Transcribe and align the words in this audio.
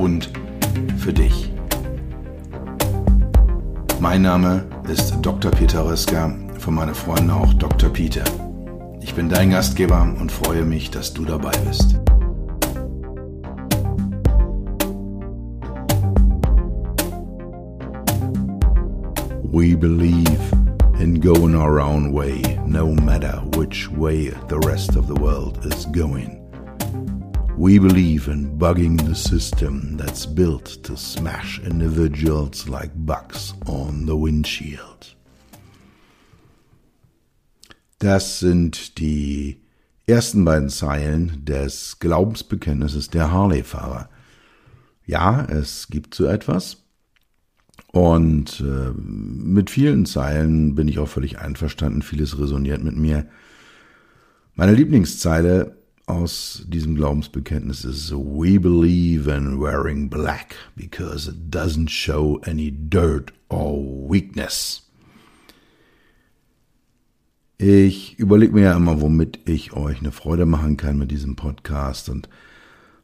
und 0.00 0.30
für 0.98 1.12
dich. 1.12 1.52
Mein 4.00 4.22
Name 4.22 4.64
ist 4.88 5.14
Dr. 5.20 5.50
Peter 5.50 5.84
Röska, 5.84 6.34
von 6.58 6.74
meinen 6.74 6.94
Freunden 6.94 7.30
auch 7.30 7.52
Dr. 7.54 7.90
Peter. 7.90 8.24
Ich 9.02 9.14
bin 9.14 9.28
dein 9.28 9.50
Gastgeber 9.50 10.02
und 10.18 10.32
freue 10.32 10.64
mich, 10.64 10.90
dass 10.90 11.12
du 11.12 11.24
dabei 11.24 11.52
bist. 11.68 11.96
We 19.52 19.76
believe 19.76 20.40
in 21.00 21.20
going 21.20 21.54
our 21.54 21.80
own 21.80 22.14
way, 22.14 22.40
no 22.66 22.94
matter 22.94 23.42
which 23.56 23.90
way 23.90 24.32
the 24.48 24.58
rest 24.66 24.96
of 24.96 25.06
the 25.06 25.20
world 25.20 25.58
is 25.66 25.86
going. 25.92 26.39
We 27.60 27.78
believe 27.78 28.26
in 28.26 28.56
bugging 28.58 28.96
the 28.96 29.14
system 29.14 29.98
that's 29.98 30.24
built 30.24 30.82
to 30.82 30.96
smash 30.96 31.60
individuals 31.62 32.66
like 32.66 32.90
bugs 32.94 33.52
on 33.66 34.06
the 34.06 34.16
windshield. 34.16 35.14
Das 37.98 38.38
sind 38.38 38.96
die 38.98 39.60
ersten 40.06 40.42
beiden 40.46 40.70
Zeilen 40.70 41.44
des 41.44 41.98
Glaubensbekenntnisses 41.98 43.10
der 43.10 43.30
Harley-Fahrer. 43.30 44.08
Ja, 45.04 45.44
es 45.44 45.88
gibt 45.88 46.14
so 46.14 46.24
etwas, 46.24 46.78
und 47.92 48.60
äh, 48.60 48.92
mit 48.96 49.68
vielen 49.68 50.06
Zeilen 50.06 50.74
bin 50.74 50.88
ich 50.88 50.98
auch 50.98 51.08
völlig 51.08 51.40
einverstanden. 51.40 52.00
Vieles 52.00 52.38
resoniert 52.38 52.82
mit 52.82 52.96
mir. 52.96 53.26
Meine 54.54 54.72
Lieblingszeile 54.72 55.76
aus 56.10 56.64
diesem 56.68 56.94
Glaubensbekenntnis 56.94 57.84
ist 57.84 58.12
We 58.12 58.58
believe 58.58 59.30
in 59.30 59.60
wearing 59.60 60.08
black 60.08 60.56
because 60.76 61.30
it 61.30 61.54
doesn't 61.54 61.88
show 61.88 62.40
any 62.44 62.70
dirt 62.70 63.32
or 63.48 63.78
weakness. 64.10 64.82
Ich 67.58 68.18
überlege 68.18 68.54
mir 68.54 68.62
ja 68.62 68.76
immer, 68.76 69.00
womit 69.00 69.40
ich 69.44 69.74
euch 69.74 70.00
eine 70.00 70.12
Freude 70.12 70.46
machen 70.46 70.76
kann 70.76 70.98
mit 70.98 71.10
diesem 71.10 71.36
Podcast 71.36 72.08
und 72.08 72.28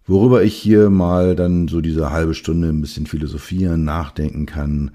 worüber 0.07 0.43
ich 0.43 0.55
hier 0.55 0.89
mal 0.89 1.37
dann 1.37 1.69
so 1.69 1.81
diese 1.81 2.11
halbe 2.11 2.34
Stunde 2.34 2.69
ein 2.69 2.81
bisschen 2.81 3.07
philosophieren, 3.07 3.84
nachdenken 3.84 4.47
kann, 4.47 4.93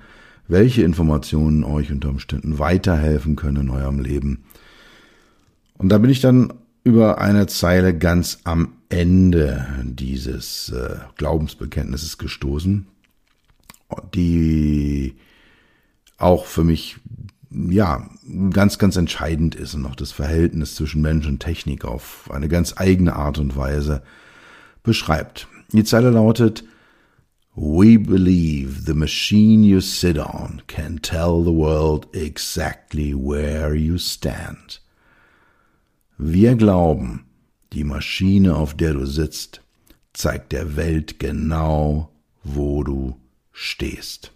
welche 0.48 0.82
Informationen 0.82 1.64
euch 1.64 1.92
unter 1.92 2.10
Umständen 2.10 2.60
weiterhelfen 2.60 3.36
können 3.36 3.68
in 3.68 3.70
eurem 3.70 4.00
Leben. 4.00 4.44
Und 5.78 5.90
da 5.90 5.98
bin 5.98 6.10
ich 6.10 6.22
dann 6.22 6.54
über 6.84 7.20
eine 7.20 7.48
Zeile 7.48 7.98
ganz 7.98 8.40
am 8.44 8.74
Ende 8.90 9.68
dieses 9.84 10.70
äh, 10.70 10.98
Glaubensbekenntnisses 11.18 12.18
gestoßen, 12.18 12.88
die 14.14 15.16
auch 16.18 16.46
für 16.46 16.64
mich 16.64 16.98
ja 17.52 18.10
ganz, 18.52 18.78
ganz 18.78 18.96
entscheidend 18.96 19.56
ist 19.56 19.74
und 19.74 19.86
auch 19.86 19.96
das 19.96 20.12
Verhältnis 20.12 20.76
zwischen 20.76 21.02
Mensch 21.02 21.28
und 21.28 21.40
Technik 21.40 21.86
auf 21.86 22.30
eine 22.32 22.48
ganz 22.48 22.76
eigene 22.78 23.16
Art 23.16 23.40
und 23.40 23.56
Weise 23.56 24.02
beschreibt. 24.84 25.48
Die 25.74 25.84
Zeile 25.84 26.10
lautet 26.10 26.64
We 27.54 28.00
believe 28.00 28.82
the 28.86 28.94
machine 28.94 29.66
you 29.66 29.82
sit 29.82 30.18
on 30.18 30.62
can 30.68 31.02
tell 31.02 31.44
the 31.44 31.52
world 31.52 32.08
exactly 32.14 33.14
where 33.14 33.76
you 33.76 33.98
stand. 33.98 34.82
Wir 36.24 36.54
glauben, 36.54 37.26
die 37.74 37.84
Maschine, 37.84 38.56
auf 38.56 38.78
der 38.78 38.94
du 38.94 39.08
sitzt, 39.08 39.64
zeigt 40.14 40.52
der 40.52 40.76
Welt 40.76 41.20
genau, 41.20 42.12
wo 42.44 42.84
du 42.84 43.16
stehst. 43.52 44.32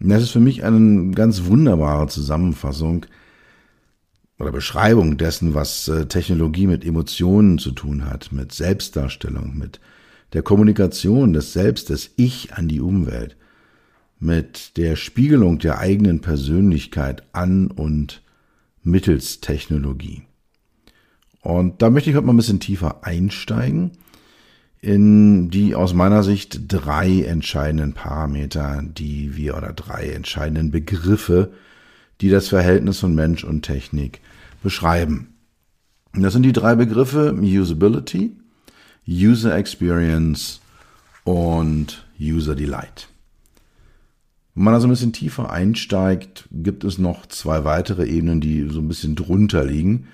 Das 0.00 0.22
ist 0.22 0.30
für 0.30 0.40
mich 0.40 0.64
eine 0.64 1.10
ganz 1.10 1.44
wunderbare 1.44 2.06
Zusammenfassung 2.06 3.04
oder 4.38 4.50
Beschreibung 4.50 5.18
dessen, 5.18 5.52
was 5.52 5.86
äh, 5.88 6.06
Technologie 6.06 6.66
mit 6.66 6.86
Emotionen 6.86 7.58
zu 7.58 7.70
tun 7.70 8.06
hat, 8.06 8.32
mit 8.32 8.52
Selbstdarstellung, 8.52 9.58
mit 9.58 9.78
der 10.32 10.42
Kommunikation 10.42 11.34
des 11.34 11.52
Selbst, 11.52 11.90
des 11.90 12.12
Ich 12.16 12.54
an 12.54 12.68
die 12.68 12.80
Umwelt, 12.80 13.36
mit 14.18 14.78
der 14.78 14.96
Spiegelung 14.96 15.58
der 15.58 15.80
eigenen 15.80 16.22
Persönlichkeit 16.22 17.24
an 17.32 17.70
und 17.70 18.23
mittels 18.84 19.40
Technologie. 19.40 20.22
Und 21.40 21.82
da 21.82 21.90
möchte 21.90 22.10
ich 22.10 22.16
heute 22.16 22.26
mal 22.26 22.32
ein 22.32 22.38
bisschen 22.38 22.60
tiefer 22.60 23.04
einsteigen 23.04 23.92
in 24.80 25.48
die 25.48 25.74
aus 25.74 25.94
meiner 25.94 26.22
Sicht 26.22 26.60
drei 26.68 27.22
entscheidenden 27.22 27.94
Parameter, 27.94 28.82
die 28.82 29.34
wir 29.34 29.56
oder 29.56 29.72
drei 29.72 30.10
entscheidenden 30.10 30.70
Begriffe, 30.70 31.52
die 32.20 32.28
das 32.28 32.48
Verhältnis 32.48 33.00
von 33.00 33.14
Mensch 33.14 33.44
und 33.44 33.62
Technik 33.62 34.20
beschreiben. 34.62 35.34
Das 36.12 36.34
sind 36.34 36.42
die 36.42 36.52
drei 36.52 36.74
Begriffe 36.74 37.34
Usability, 37.34 38.36
User 39.08 39.56
Experience 39.56 40.60
und 41.24 42.06
User 42.20 42.54
Delight. 42.54 43.08
Wenn 44.54 44.64
man 44.64 44.74
also 44.74 44.86
ein 44.86 44.90
bisschen 44.90 45.12
tiefer 45.12 45.50
einsteigt, 45.50 46.48
gibt 46.52 46.84
es 46.84 46.98
noch 46.98 47.26
zwei 47.26 47.64
weitere 47.64 48.06
Ebenen, 48.06 48.40
die 48.40 48.68
so 48.70 48.80
ein 48.80 48.88
bisschen 48.88 49.16
drunter 49.16 49.64
liegen. 49.64 50.06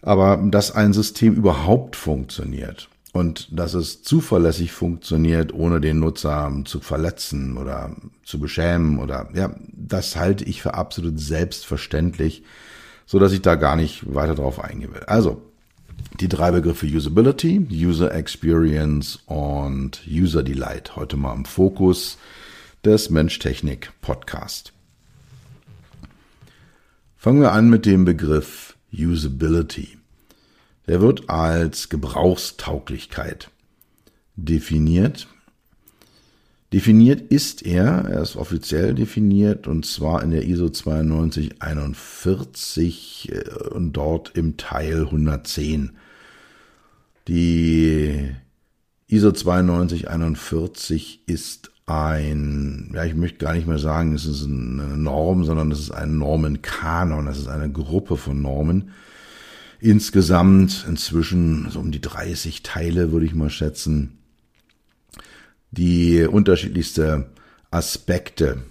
Aber 0.00 0.36
dass 0.36 0.74
ein 0.74 0.92
System 0.92 1.34
überhaupt 1.34 1.96
funktioniert 1.96 2.88
und 3.12 3.48
dass 3.56 3.74
es 3.74 4.02
zuverlässig 4.02 4.72
funktioniert, 4.72 5.52
ohne 5.54 5.80
den 5.80 5.98
Nutzer 6.00 6.52
zu 6.64 6.80
verletzen 6.80 7.56
oder 7.56 7.94
zu 8.24 8.38
beschämen 8.38 8.98
oder 8.98 9.28
ja, 9.34 9.54
das 9.72 10.16
halte 10.16 10.44
ich 10.44 10.62
für 10.62 10.74
absolut 10.74 11.20
selbstverständlich, 11.20 12.42
so 13.06 13.18
dass 13.18 13.32
ich 13.32 13.42
da 13.42 13.56
gar 13.56 13.76
nicht 13.76 14.12
weiter 14.12 14.34
drauf 14.34 14.62
eingehen 14.62 14.94
will. 14.94 15.04
Also 15.04 15.42
die 16.20 16.28
drei 16.28 16.50
Begriffe 16.50 16.86
Usability, 16.86 17.68
User 17.70 18.12
Experience 18.14 19.20
und 19.26 20.00
User 20.08 20.42
Delight 20.42 20.96
heute 20.96 21.16
mal 21.16 21.34
im 21.34 21.44
Fokus 21.44 22.18
des 22.84 23.10
Mensch-Technik 23.10 23.92
Podcast. 24.00 24.72
Fangen 27.16 27.40
wir 27.40 27.52
an 27.52 27.70
mit 27.70 27.86
dem 27.86 28.04
Begriff 28.04 28.76
Usability. 28.92 29.98
Der 30.88 31.00
wird 31.00 31.30
als 31.30 31.88
Gebrauchstauglichkeit 31.88 33.52
definiert. 34.34 35.28
Definiert 36.72 37.20
ist 37.30 37.64
er, 37.64 38.08
er 38.08 38.22
ist 38.22 38.34
offiziell 38.34 38.94
definiert 38.94 39.68
und 39.68 39.86
zwar 39.86 40.24
in 40.24 40.32
der 40.32 40.44
ISO 40.44 40.66
9241 40.66 43.30
äh, 43.30 43.44
und 43.68 43.92
dort 43.92 44.36
im 44.36 44.56
Teil 44.56 45.02
110. 45.02 45.92
Die 47.28 48.34
ISO 49.06 49.30
9241 49.30 51.20
ist 51.26 51.71
ein, 51.86 52.90
ja, 52.94 53.04
ich 53.04 53.14
möchte 53.14 53.38
gar 53.38 53.54
nicht 53.54 53.66
mehr 53.66 53.78
sagen, 53.78 54.14
es 54.14 54.24
ist 54.24 54.44
eine 54.44 54.96
Norm, 54.96 55.44
sondern 55.44 55.70
es 55.72 55.80
ist 55.80 55.90
ein 55.90 56.18
Normenkanon, 56.18 57.26
es 57.26 57.38
ist 57.38 57.48
eine 57.48 57.70
Gruppe 57.70 58.16
von 58.16 58.40
Normen, 58.40 58.92
insgesamt 59.80 60.86
inzwischen 60.88 61.68
so 61.70 61.80
um 61.80 61.90
die 61.90 62.00
30 62.00 62.62
Teile, 62.62 63.10
würde 63.12 63.26
ich 63.26 63.34
mal 63.34 63.50
schätzen, 63.50 64.18
die 65.72 66.22
unterschiedlichste 66.22 67.30
Aspekte 67.70 68.62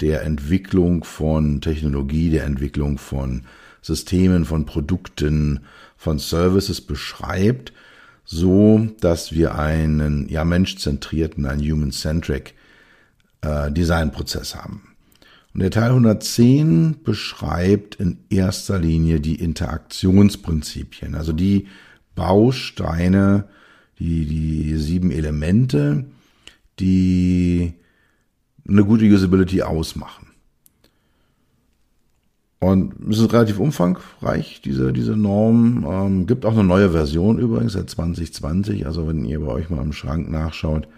der 0.00 0.22
Entwicklung 0.22 1.04
von 1.04 1.60
Technologie, 1.60 2.30
der 2.30 2.44
Entwicklung 2.44 2.98
von 2.98 3.44
Systemen, 3.82 4.44
von 4.44 4.64
Produkten, 4.64 5.64
von 5.96 6.18
Services 6.18 6.80
beschreibt, 6.80 7.72
so 8.30 8.86
dass 9.00 9.32
wir 9.32 9.54
einen 9.54 10.28
ja 10.28 10.44
menschzentrierten, 10.44 11.46
einen 11.46 11.62
human-centric 11.62 12.52
äh, 13.40 13.72
Designprozess 13.72 14.54
haben. 14.54 14.94
Und 15.54 15.60
der 15.60 15.70
Teil 15.70 15.88
110 15.88 17.02
beschreibt 17.02 17.94
in 17.94 18.18
erster 18.28 18.78
Linie 18.78 19.20
die 19.20 19.36
Interaktionsprinzipien, 19.36 21.14
also 21.14 21.32
die 21.32 21.68
Bausteine, 22.14 23.48
die, 23.98 24.26
die 24.26 24.76
sieben 24.76 25.10
Elemente, 25.10 26.04
die 26.80 27.72
eine 28.68 28.84
gute 28.84 29.06
Usability 29.06 29.62
ausmachen. 29.62 30.27
Und 32.60 32.94
es 33.08 33.18
ist 33.18 33.32
relativ 33.32 33.60
umfangreich, 33.60 34.60
diese, 34.64 34.92
diese 34.92 35.16
Norm. 35.16 35.86
Ähm, 35.88 36.26
gibt 36.26 36.44
auch 36.44 36.52
eine 36.52 36.64
neue 36.64 36.90
Version 36.90 37.38
übrigens 37.38 37.74
seit 37.74 37.88
2020. 37.88 38.86
Also 38.86 39.06
wenn 39.06 39.24
ihr 39.24 39.40
bei 39.40 39.52
euch 39.52 39.70
mal 39.70 39.82
im 39.82 39.92
Schrank 39.92 40.28
nachschaut, 40.28 40.88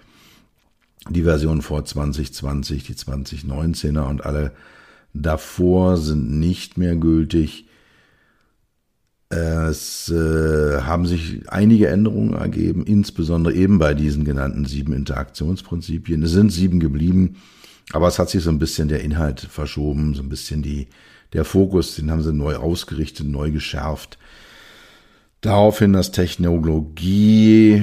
die 1.08 1.22
Version 1.22 1.60
vor 1.62 1.84
2020, 1.84 2.84
die 2.84 2.94
2019er 2.94 4.08
und 4.08 4.24
alle 4.24 4.52
davor 5.12 5.96
sind 5.96 6.38
nicht 6.38 6.78
mehr 6.78 6.96
gültig. 6.96 7.66
Es 9.28 10.08
äh, 10.08 10.80
haben 10.82 11.06
sich 11.06 11.48
einige 11.48 11.88
Änderungen 11.88 12.34
ergeben, 12.34 12.84
insbesondere 12.84 13.54
eben 13.54 13.78
bei 13.78 13.94
diesen 13.94 14.24
genannten 14.24 14.64
sieben 14.64 14.92
Interaktionsprinzipien. 14.92 16.22
Es 16.22 16.32
sind 16.32 16.50
sieben 16.50 16.80
geblieben, 16.80 17.36
aber 17.92 18.08
es 18.08 18.18
hat 18.18 18.28
sich 18.28 18.42
so 18.42 18.50
ein 18.50 18.58
bisschen 18.58 18.88
der 18.88 19.02
Inhalt 19.02 19.40
verschoben, 19.40 20.14
so 20.14 20.22
ein 20.22 20.28
bisschen 20.28 20.62
die, 20.62 20.88
der 21.32 21.44
Fokus, 21.44 21.96
den 21.96 22.10
haben 22.10 22.22
sie 22.22 22.32
neu 22.32 22.56
ausgerichtet, 22.56 23.26
neu 23.26 23.50
geschärft. 23.50 24.18
Daraufhin, 25.40 25.92
dass 25.92 26.12
Technologie 26.12 27.82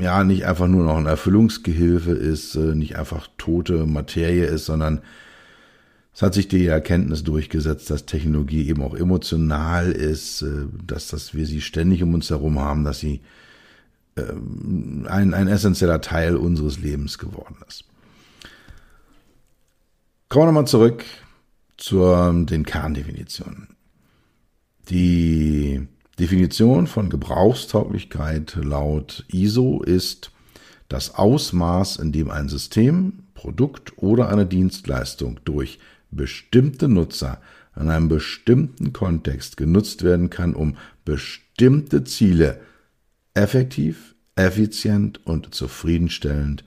ja 0.00 0.24
nicht 0.24 0.44
einfach 0.44 0.66
nur 0.66 0.84
noch 0.84 0.96
ein 0.96 1.06
Erfüllungsgehilfe 1.06 2.10
ist, 2.10 2.54
äh, 2.54 2.74
nicht 2.74 2.96
einfach 2.96 3.28
tote 3.38 3.86
Materie 3.86 4.44
ist, 4.44 4.66
sondern 4.66 5.00
es 6.12 6.20
hat 6.20 6.34
sich 6.34 6.48
die 6.48 6.66
Erkenntnis 6.66 7.24
durchgesetzt, 7.24 7.88
dass 7.88 8.04
Technologie 8.04 8.68
eben 8.68 8.82
auch 8.82 8.94
emotional 8.94 9.90
ist, 9.92 10.42
äh, 10.42 10.66
dass, 10.86 11.08
dass 11.08 11.32
wir 11.32 11.46
sie 11.46 11.62
ständig 11.62 12.02
um 12.02 12.12
uns 12.12 12.28
herum 12.28 12.58
haben, 12.58 12.84
dass 12.84 12.98
sie 12.98 13.22
ähm, 14.16 15.06
ein, 15.08 15.32
ein 15.32 15.48
essentieller 15.48 16.02
Teil 16.02 16.36
unseres 16.36 16.78
Lebens 16.78 17.16
geworden 17.16 17.56
ist. 17.66 17.84
Kommen 20.28 20.42
wir 20.42 20.46
nochmal 20.46 20.66
zurück 20.66 21.04
zu 21.78 22.00
den 22.44 22.64
Kerndefinitionen. 22.64 23.68
Die 24.90 25.86
Definition 26.18 26.86
von 26.86 27.08
Gebrauchstauglichkeit 27.08 28.56
laut 28.56 29.24
ISO 29.28 29.82
ist 29.82 30.32
das 30.88 31.14
Ausmaß, 31.14 31.96
in 31.96 32.12
dem 32.12 32.30
ein 32.30 32.48
System, 32.48 33.24
Produkt 33.34 33.98
oder 33.98 34.28
eine 34.28 34.46
Dienstleistung 34.46 35.40
durch 35.44 35.78
bestimmte 36.10 36.88
Nutzer 36.88 37.40
in 37.76 37.90
einem 37.90 38.08
bestimmten 38.08 38.92
Kontext 38.92 39.56
genutzt 39.56 40.02
werden 40.02 40.30
kann, 40.30 40.54
um 40.54 40.76
bestimmte 41.04 42.02
Ziele 42.04 42.60
effektiv, 43.34 44.16
effizient 44.34 45.24
und 45.26 45.54
zufriedenstellend 45.54 46.64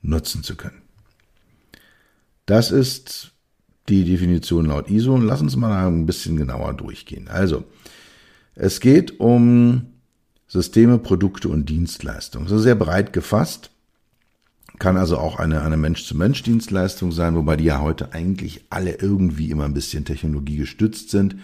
nutzen 0.00 0.42
zu 0.42 0.56
können. 0.56 0.80
Das 2.46 2.70
ist 2.70 3.32
die 3.88 4.04
Definition 4.04 4.66
laut 4.66 4.90
ISO 4.90 5.14
und 5.14 5.26
lass 5.26 5.40
uns 5.40 5.56
mal 5.56 5.86
ein 5.86 6.06
bisschen 6.06 6.36
genauer 6.36 6.74
durchgehen. 6.74 7.28
Also, 7.28 7.64
es 8.54 8.80
geht 8.80 9.20
um 9.20 9.86
Systeme, 10.46 10.98
Produkte 10.98 11.48
und 11.48 11.68
Dienstleistungen. 11.68 12.48
Ist 12.48 12.62
sehr 12.62 12.74
breit 12.74 13.12
gefasst. 13.12 13.70
Kann 14.78 14.96
also 14.96 15.18
auch 15.18 15.38
eine, 15.38 15.62
eine 15.62 15.76
Mensch-zu-Mensch-Dienstleistung 15.76 17.12
sein, 17.12 17.34
wobei 17.34 17.56
die 17.56 17.64
ja 17.64 17.80
heute 17.80 18.12
eigentlich 18.12 18.64
alle 18.70 18.94
irgendwie 18.94 19.50
immer 19.50 19.64
ein 19.64 19.74
bisschen 19.74 20.04
technologiegestützt 20.04 21.10
sind. 21.10 21.36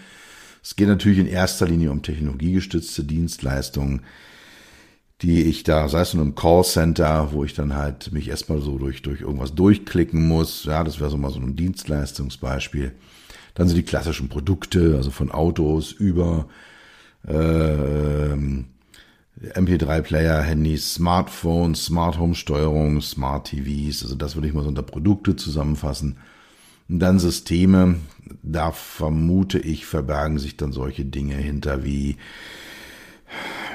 Es 0.63 0.75
geht 0.75 0.87
natürlich 0.87 1.19
in 1.19 1.27
erster 1.27 1.67
Linie 1.67 1.91
um 1.91 2.01
technologiegestützte 2.01 3.03
Dienstleistungen 3.03 4.01
die 5.21 5.43
ich 5.43 5.63
da, 5.63 5.87
sei 5.87 6.01
es 6.01 6.13
nur 6.13 6.25
im 6.25 6.35
Callcenter, 6.35 7.31
wo 7.31 7.43
ich 7.43 7.53
dann 7.53 7.75
halt 7.75 8.11
mich 8.11 8.27
erstmal 8.27 8.61
so 8.61 8.77
durch, 8.77 9.01
durch 9.01 9.21
irgendwas 9.21 9.55
durchklicken 9.55 10.27
muss. 10.27 10.65
Ja, 10.65 10.83
das 10.83 10.99
wäre 10.99 11.09
so 11.09 11.17
mal 11.17 11.31
so 11.31 11.39
ein 11.39 11.55
Dienstleistungsbeispiel. 11.55 12.91
Dann 13.53 13.67
sind 13.67 13.77
die 13.77 13.83
klassischen 13.83 14.27
Produkte, 14.27 14.95
also 14.97 15.11
von 15.11 15.31
Autos 15.31 15.93
über 15.93 16.47
äh, 17.25 18.35
MP3-Player, 19.53 20.41
Handys, 20.41 20.95
Smartphones, 20.95 21.85
Smart 21.85 22.19
Home 22.19 22.35
Steuerung, 22.35 23.01
Smart 23.01 23.47
TVs. 23.47 24.03
Also 24.03 24.15
das 24.15 24.35
würde 24.35 24.49
ich 24.49 24.53
mal 24.53 24.63
so 24.63 24.69
unter 24.69 24.83
Produkte 24.83 25.37
zusammenfassen. 25.37 26.17
Und 26.89 26.99
dann 26.99 27.19
Systeme. 27.19 27.95
Da 28.41 28.71
vermute 28.71 29.59
ich, 29.59 29.85
verbergen 29.85 30.39
sich 30.39 30.57
dann 30.57 30.71
solche 30.71 31.05
Dinge 31.05 31.35
hinter 31.35 31.83
wie 31.83 32.17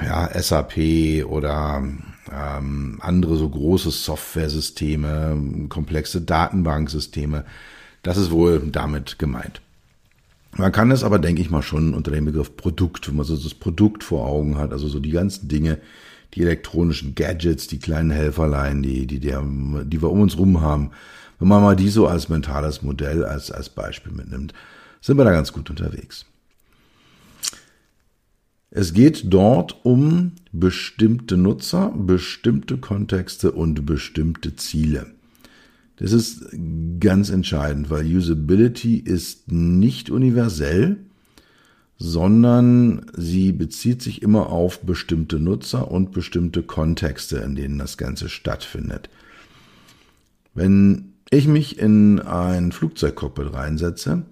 ja, 0.05 0.29
SAP 0.41 1.25
oder 1.25 1.83
ähm, 2.31 2.97
andere 3.01 3.35
so 3.35 3.49
große 3.49 3.91
Software-Systeme, 3.91 5.67
komplexe 5.69 6.21
Datenbanksysteme. 6.21 7.45
Das 8.03 8.17
ist 8.17 8.31
wohl 8.31 8.59
damit 8.71 9.19
gemeint. 9.19 9.61
Man 10.57 10.71
kann 10.71 10.91
es 10.91 11.03
aber, 11.03 11.19
denke 11.19 11.41
ich 11.41 11.49
mal, 11.49 11.61
schon 11.61 11.93
unter 11.93 12.11
dem 12.11 12.25
Begriff 12.25 12.57
Produkt, 12.57 13.07
wenn 13.07 13.15
man 13.15 13.25
so 13.25 13.37
das 13.37 13.53
Produkt 13.53 14.03
vor 14.03 14.27
Augen 14.27 14.57
hat, 14.57 14.73
also 14.73 14.87
so 14.87 14.99
die 14.99 15.11
ganzen 15.11 15.47
Dinge, 15.47 15.77
die 16.33 16.41
elektronischen 16.41 17.15
Gadgets, 17.15 17.67
die 17.67 17.79
kleinen 17.79 18.11
Helferlein, 18.11 18.83
die, 18.83 19.07
die, 19.07 19.19
der, 19.19 19.43
die 19.43 20.01
wir 20.01 20.11
um 20.11 20.21
uns 20.21 20.37
rum 20.37 20.61
haben, 20.61 20.91
wenn 21.39 21.47
man 21.47 21.63
mal 21.63 21.75
die 21.75 21.89
so 21.89 22.07
als 22.07 22.29
mentales 22.29 22.81
Modell, 22.81 23.23
als, 23.23 23.49
als 23.49 23.69
Beispiel 23.69 24.11
mitnimmt, 24.11 24.53
sind 24.99 25.17
wir 25.17 25.23
da 25.23 25.31
ganz 25.31 25.53
gut 25.53 25.69
unterwegs. 25.69 26.25
Es 28.73 28.93
geht 28.93 29.25
dort 29.33 29.83
um 29.83 30.31
bestimmte 30.53 31.35
Nutzer, 31.35 31.93
bestimmte 31.93 32.77
Kontexte 32.77 33.51
und 33.51 33.85
bestimmte 33.85 34.55
Ziele. 34.55 35.07
Das 35.97 36.13
ist 36.13 36.45
ganz 37.01 37.29
entscheidend, 37.29 37.89
weil 37.89 38.05
Usability 38.05 38.95
ist 38.95 39.51
nicht 39.51 40.09
universell, 40.09 40.97
sondern 41.97 43.05
sie 43.15 43.51
bezieht 43.51 44.01
sich 44.01 44.21
immer 44.21 44.49
auf 44.49 44.79
bestimmte 44.79 45.37
Nutzer 45.37 45.91
und 45.91 46.13
bestimmte 46.13 46.63
Kontexte, 46.63 47.37
in 47.39 47.55
denen 47.55 47.77
das 47.77 47.97
Ganze 47.97 48.29
stattfindet. 48.29 49.09
Wenn 50.53 51.11
ich 51.29 51.45
mich 51.45 51.77
in 51.77 52.19
ein 52.19 52.71
Flugzeugcockpit 52.71 53.53
reinsetze, 53.53 54.23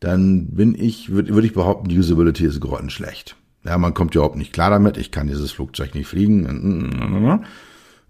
dann 0.00 0.46
bin 0.46 0.74
ich, 0.74 1.10
würde 1.10 1.34
würd 1.34 1.44
ich 1.44 1.52
behaupten, 1.52 1.90
Usability 1.90 2.46
ist 2.46 2.60
grottenschlecht. 2.60 3.36
Ja, 3.64 3.76
man 3.76 3.94
kommt 3.94 4.14
überhaupt 4.14 4.36
nicht 4.36 4.52
klar 4.52 4.70
damit. 4.70 4.96
Ich 4.96 5.10
kann 5.10 5.26
dieses 5.26 5.52
Flugzeug 5.52 5.94
nicht 5.94 6.06
fliegen. 6.06 7.44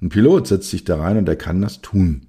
Ein 0.01 0.09
Pilot 0.09 0.47
setzt 0.47 0.71
sich 0.71 0.85
da 0.85 1.01
rein 1.01 1.19
und 1.19 1.27
der 1.27 1.37
kann 1.37 1.61
das 1.61 1.81
tun. 1.81 2.27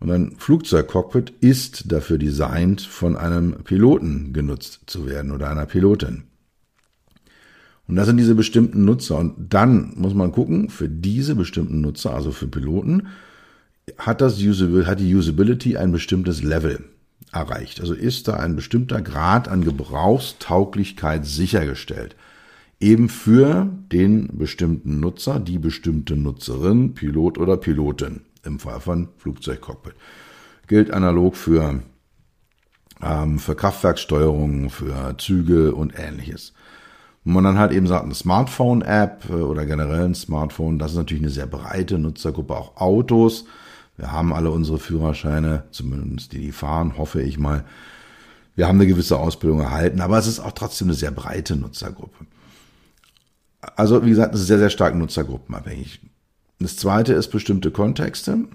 Und 0.00 0.10
ein 0.12 0.36
Flugzeugcockpit 0.38 1.30
ist 1.40 1.90
dafür 1.90 2.18
designt, 2.18 2.82
von 2.82 3.16
einem 3.16 3.64
Piloten 3.64 4.32
genutzt 4.32 4.82
zu 4.86 5.06
werden 5.06 5.32
oder 5.32 5.50
einer 5.50 5.66
Pilotin. 5.66 6.22
Und 7.88 7.96
das 7.96 8.06
sind 8.06 8.18
diese 8.18 8.36
bestimmten 8.36 8.84
Nutzer. 8.84 9.16
Und 9.16 9.52
dann 9.52 9.94
muss 9.96 10.14
man 10.14 10.30
gucken, 10.30 10.68
für 10.68 10.88
diese 10.88 11.34
bestimmten 11.34 11.80
Nutzer, 11.80 12.14
also 12.14 12.30
für 12.30 12.46
Piloten, 12.46 13.08
hat 13.96 14.20
das 14.20 14.38
Usable, 14.38 14.86
hat 14.86 15.00
die 15.00 15.12
Usability 15.12 15.76
ein 15.76 15.90
bestimmtes 15.90 16.42
Level 16.42 16.84
erreicht. 17.32 17.80
Also 17.80 17.94
ist 17.94 18.28
da 18.28 18.34
ein 18.34 18.54
bestimmter 18.54 19.02
Grad 19.02 19.48
an 19.48 19.64
Gebrauchstauglichkeit 19.64 21.26
sichergestellt 21.26 22.14
eben 22.80 23.08
für 23.08 23.68
den 23.92 24.38
bestimmten 24.38 25.00
Nutzer, 25.00 25.40
die 25.40 25.58
bestimmte 25.58 26.16
Nutzerin, 26.16 26.94
Pilot 26.94 27.38
oder 27.38 27.56
Pilotin 27.56 28.20
im 28.44 28.58
Fall 28.58 28.80
von 28.80 29.08
Flugzeugcockpit. 29.18 29.94
Gilt 30.68 30.90
analog 30.90 31.36
für, 31.36 31.82
ähm, 33.02 33.38
für 33.38 33.54
Kraftwerkssteuerung, 33.56 34.70
für 34.70 35.16
Züge 35.18 35.74
und 35.74 35.98
ähnliches. 35.98 36.52
Wenn 37.24 37.34
man 37.34 37.44
dann 37.44 37.58
halt 37.58 37.72
eben 37.72 37.86
sagt, 37.86 38.04
eine 38.04 38.14
Smartphone-App 38.14 39.28
äh, 39.30 39.32
oder 39.34 39.66
generell 39.66 40.04
ein 40.04 40.14
Smartphone, 40.14 40.78
das 40.78 40.92
ist 40.92 40.98
natürlich 40.98 41.22
eine 41.22 41.32
sehr 41.32 41.46
breite 41.46 41.98
Nutzergruppe, 41.98 42.56
auch 42.56 42.76
Autos. 42.76 43.46
Wir 43.96 44.12
haben 44.12 44.32
alle 44.32 44.50
unsere 44.50 44.78
Führerscheine, 44.78 45.64
zumindest 45.72 46.32
die, 46.32 46.38
die 46.38 46.52
fahren, 46.52 46.96
hoffe 46.96 47.20
ich 47.20 47.38
mal. 47.38 47.64
Wir 48.54 48.68
haben 48.68 48.76
eine 48.76 48.86
gewisse 48.86 49.18
Ausbildung 49.18 49.60
erhalten, 49.60 50.00
aber 50.00 50.18
es 50.18 50.26
ist 50.26 50.40
auch 50.40 50.52
trotzdem 50.52 50.88
eine 50.88 50.94
sehr 50.94 51.10
breite 51.10 51.56
Nutzergruppe. 51.56 52.26
Also, 53.60 54.04
wie 54.04 54.10
gesagt, 54.10 54.34
es 54.34 54.42
ist 54.42 54.46
sehr, 54.46 54.58
sehr 54.58 54.70
stark 54.70 54.94
nutzergruppenabhängig. 54.94 56.00
Das 56.60 56.76
zweite 56.76 57.14
ist 57.14 57.28
bestimmte 57.28 57.70
Kontexte. 57.70 58.46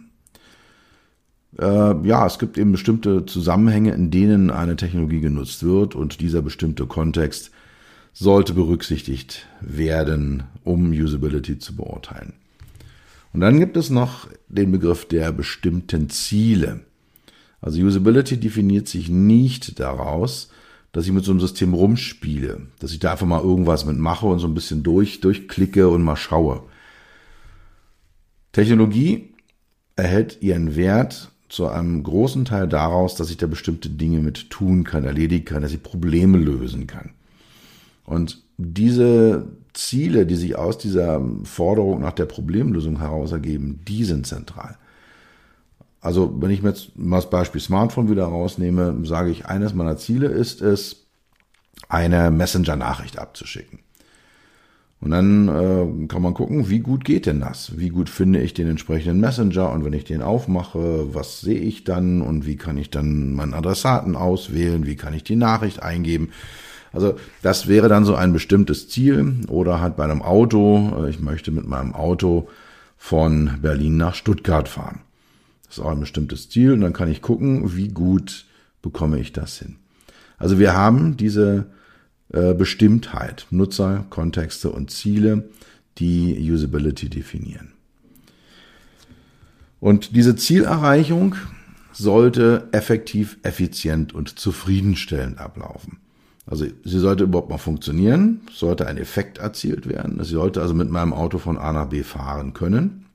Äh, 1.59 2.07
ja, 2.07 2.25
es 2.25 2.39
gibt 2.39 2.57
eben 2.57 2.71
bestimmte 2.71 3.25
Zusammenhänge, 3.25 3.93
in 3.93 4.11
denen 4.11 4.49
eine 4.49 4.75
Technologie 4.75 5.21
genutzt 5.21 5.63
wird 5.63 5.95
und 5.95 6.19
dieser 6.19 6.41
bestimmte 6.41 6.85
Kontext 6.85 7.51
sollte 8.13 8.53
berücksichtigt 8.53 9.47
werden, 9.59 10.43
um 10.63 10.91
Usability 10.91 11.59
zu 11.59 11.75
beurteilen. 11.75 12.33
Und 13.33 13.41
dann 13.41 13.59
gibt 13.59 13.77
es 13.77 13.89
noch 13.89 14.27
den 14.47 14.71
Begriff 14.71 15.07
der 15.07 15.31
bestimmten 15.31 16.09
Ziele. 16.09 16.81
Also 17.61 17.81
Usability 17.81 18.37
definiert 18.37 18.87
sich 18.87 19.09
nicht 19.09 19.79
daraus, 19.79 20.49
dass 20.93 21.05
ich 21.05 21.11
mit 21.11 21.25
so 21.25 21.31
einem 21.31 21.41
System 21.41 21.73
rumspiele, 21.73 22.67
dass 22.79 22.91
ich 22.93 22.99
da 22.99 23.11
einfach 23.11 23.25
mal 23.25 23.41
irgendwas 23.41 23.83
mitmache 23.83 24.27
und 24.27 24.39
so 24.39 24.47
ein 24.47 24.53
bisschen 24.53 24.83
durch, 24.83 25.19
durchklicke 25.19 25.89
und 25.89 26.03
mal 26.03 26.15
schaue. 26.15 26.63
Technologie 28.51 29.33
erhält 29.95 30.41
ihren 30.41 30.75
Wert 30.75 31.31
zu 31.49 31.67
einem 31.67 32.03
großen 32.03 32.45
Teil 32.45 32.67
daraus, 32.67 33.15
dass 33.15 33.31
ich 33.31 33.37
da 33.37 33.47
bestimmte 33.47 33.89
Dinge 33.89 34.19
mit 34.19 34.51
tun 34.51 34.83
kann, 34.83 35.03
erledigen 35.03 35.45
kann, 35.45 35.63
dass 35.63 35.73
ich 35.73 35.83
Probleme 35.83 36.37
lösen 36.37 36.87
kann. 36.87 37.11
Und 38.05 38.43
diese 38.57 39.47
Ziele, 39.73 40.27
die 40.27 40.35
sich 40.35 40.55
aus 40.55 40.77
dieser 40.77 41.21
Forderung 41.43 42.01
nach 42.01 42.13
der 42.13 42.25
Problemlösung 42.25 42.99
heraus 42.99 43.31
ergeben, 43.31 43.79
die 43.87 44.03
sind 44.03 44.27
zentral. 44.27 44.77
Also 46.03 46.35
wenn 46.41 46.51
ich 46.51 46.61
mir 46.61 46.69
jetzt 46.69 46.97
mal 46.97 47.15
das 47.15 47.29
Beispiel 47.29 47.61
Smartphone 47.61 48.09
wieder 48.09 48.25
rausnehme, 48.25 48.97
sage 49.03 49.31
ich, 49.31 49.45
eines 49.45 49.73
meiner 49.73 49.95
Ziele 49.95 50.27
ist 50.27 50.61
es, 50.61 51.07
eine 51.87 52.29
Messenger-Nachricht 52.29 53.17
abzuschicken. 53.17 53.79
Und 54.99 55.11
dann 55.11 55.47
äh, 55.47 56.07
kann 56.07 56.21
man 56.21 56.33
gucken, 56.33 56.69
wie 56.69 56.79
gut 56.79 57.05
geht 57.05 57.25
denn 57.25 57.39
das? 57.39 57.77
Wie 57.77 57.89
gut 57.89 58.09
finde 58.09 58.41
ich 58.41 58.53
den 58.53 58.67
entsprechenden 58.67 59.19
Messenger? 59.21 59.71
Und 59.71 59.85
wenn 59.85 59.93
ich 59.93 60.03
den 60.03 60.21
aufmache, 60.21 61.13
was 61.13 61.41
sehe 61.41 61.59
ich 61.59 61.85
dann? 61.85 62.21
Und 62.21 62.45
wie 62.45 62.57
kann 62.57 62.77
ich 62.77 62.89
dann 62.89 63.33
meinen 63.33 63.53
Adressaten 63.53 64.15
auswählen? 64.15 64.85
Wie 64.85 64.95
kann 64.95 65.13
ich 65.13 65.23
die 65.23 65.35
Nachricht 65.35 65.83
eingeben? 65.83 66.29
Also 66.91 67.15
das 67.41 67.67
wäre 67.67 67.89
dann 67.89 68.05
so 68.05 68.15
ein 68.15 68.33
bestimmtes 68.33 68.89
Ziel. 68.89 69.41
Oder 69.47 69.79
halt 69.79 69.95
bei 69.95 70.03
einem 70.03 70.21
Auto, 70.21 71.03
äh, 71.03 71.09
ich 71.09 71.19
möchte 71.21 71.51
mit 71.51 71.65
meinem 71.65 71.93
Auto 71.93 72.49
von 72.97 73.57
Berlin 73.61 73.97
nach 73.97 74.15
Stuttgart 74.15 74.67
fahren. 74.67 74.99
Das 75.73 75.79
ist 75.79 75.85
auch 75.85 75.91
ein 75.91 76.01
bestimmtes 76.01 76.51
Ziel. 76.51 76.73
Und 76.73 76.81
dann 76.81 76.93
kann 76.93 77.09
ich 77.09 77.23
gucken, 77.23 77.75
wie 77.75 77.87
gut 77.87 78.45
bekomme 78.83 79.19
ich 79.19 79.33
das 79.33 79.57
hin. 79.57 79.77
Also 80.37 80.59
wir 80.59 80.75
haben 80.75 81.17
diese 81.17 81.65
äh, 82.31 82.53
Bestimmtheit, 82.53 83.47
Nutzer, 83.49 84.05
Kontexte 84.11 84.69
und 84.69 84.91
Ziele, 84.91 85.49
die 85.97 86.37
Usability 86.51 87.09
definieren. 87.09 87.71
Und 89.79 90.15
diese 90.15 90.35
Zielerreichung 90.35 91.37
sollte 91.91 92.67
effektiv, 92.71 93.39
effizient 93.41 94.13
und 94.13 94.37
zufriedenstellend 94.37 95.39
ablaufen. 95.39 95.97
Also 96.45 96.67
sie 96.83 96.99
sollte 96.99 97.23
überhaupt 97.23 97.49
mal 97.49 97.57
funktionieren, 97.57 98.41
sollte 98.51 98.85
ein 98.85 98.97
Effekt 98.97 99.39
erzielt 99.39 99.89
werden. 99.89 100.23
Sie 100.23 100.33
sollte 100.33 100.61
also 100.61 100.75
mit 100.75 100.91
meinem 100.91 101.13
Auto 101.13 101.39
von 101.39 101.57
A 101.57 101.73
nach 101.73 101.87
B 101.87 102.03
fahren 102.03 102.53
können. 102.53 103.05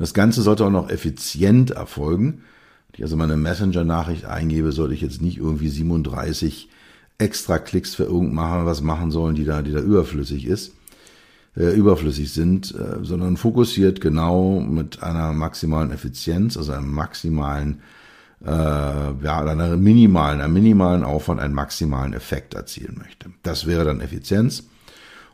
Das 0.00 0.14
Ganze 0.14 0.40
sollte 0.40 0.64
auch 0.64 0.70
noch 0.70 0.88
effizient 0.88 1.72
erfolgen. 1.72 2.42
Wenn 2.88 2.96
ich 2.96 3.02
also 3.02 3.18
meine 3.18 3.36
Messenger-Nachricht 3.36 4.24
eingebe, 4.24 4.72
sollte 4.72 4.94
ich 4.94 5.02
jetzt 5.02 5.20
nicht 5.20 5.36
irgendwie 5.36 5.68
37 5.68 6.70
extra 7.18 7.58
Klicks 7.58 7.94
für 7.94 8.04
irgendwas 8.04 8.80
machen 8.80 9.10
sollen, 9.10 9.34
die 9.34 9.44
da, 9.44 9.60
die 9.60 9.72
da 9.72 9.80
überflüssig 9.80 10.46
ist, 10.46 10.72
äh, 11.54 11.74
überflüssig 11.74 12.32
sind, 12.32 12.74
äh, 12.74 13.04
sondern 13.04 13.36
fokussiert 13.36 14.00
genau 14.00 14.60
mit 14.60 15.02
einer 15.02 15.34
maximalen 15.34 15.90
Effizienz, 15.90 16.56
also 16.56 16.72
einem 16.72 16.90
maximalen, 16.94 17.82
äh, 18.42 18.48
ja, 18.48 19.44
einer 19.44 19.76
minimalen, 19.76 20.40
einem 20.40 20.54
minimalen 20.54 21.04
Aufwand 21.04 21.40
einen 21.40 21.52
maximalen 21.52 22.14
Effekt 22.14 22.54
erzielen 22.54 22.96
möchte. 22.96 23.32
Das 23.42 23.66
wäre 23.66 23.84
dann 23.84 24.00
Effizienz. 24.00 24.64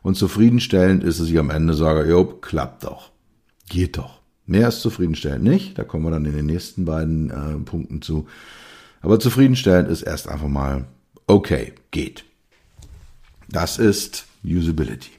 Und 0.02 0.16
zufriedenstellend 0.16 1.04
ist, 1.04 1.20
dass 1.20 1.28
ich 1.28 1.38
am 1.38 1.50
Ende 1.50 1.74
sage, 1.74 2.10
jo, 2.10 2.24
klappt 2.24 2.82
doch. 2.82 3.12
Geht 3.68 3.98
doch. 3.98 4.15
Mehr 4.46 4.68
ist 4.68 4.80
zufriedenstellend 4.80 5.44
nicht. 5.44 5.76
Da 5.78 5.84
kommen 5.84 6.04
wir 6.04 6.10
dann 6.10 6.24
in 6.24 6.36
den 6.36 6.46
nächsten 6.46 6.84
beiden 6.84 7.30
äh, 7.30 7.58
Punkten 7.64 8.00
zu. 8.00 8.26
Aber 9.02 9.18
zufriedenstellend 9.18 9.88
ist 9.88 10.02
erst 10.02 10.28
einfach 10.28 10.48
mal 10.48 10.86
okay, 11.26 11.72
geht. 11.90 12.24
Das 13.48 13.78
ist 13.78 14.26
Usability. 14.44 15.10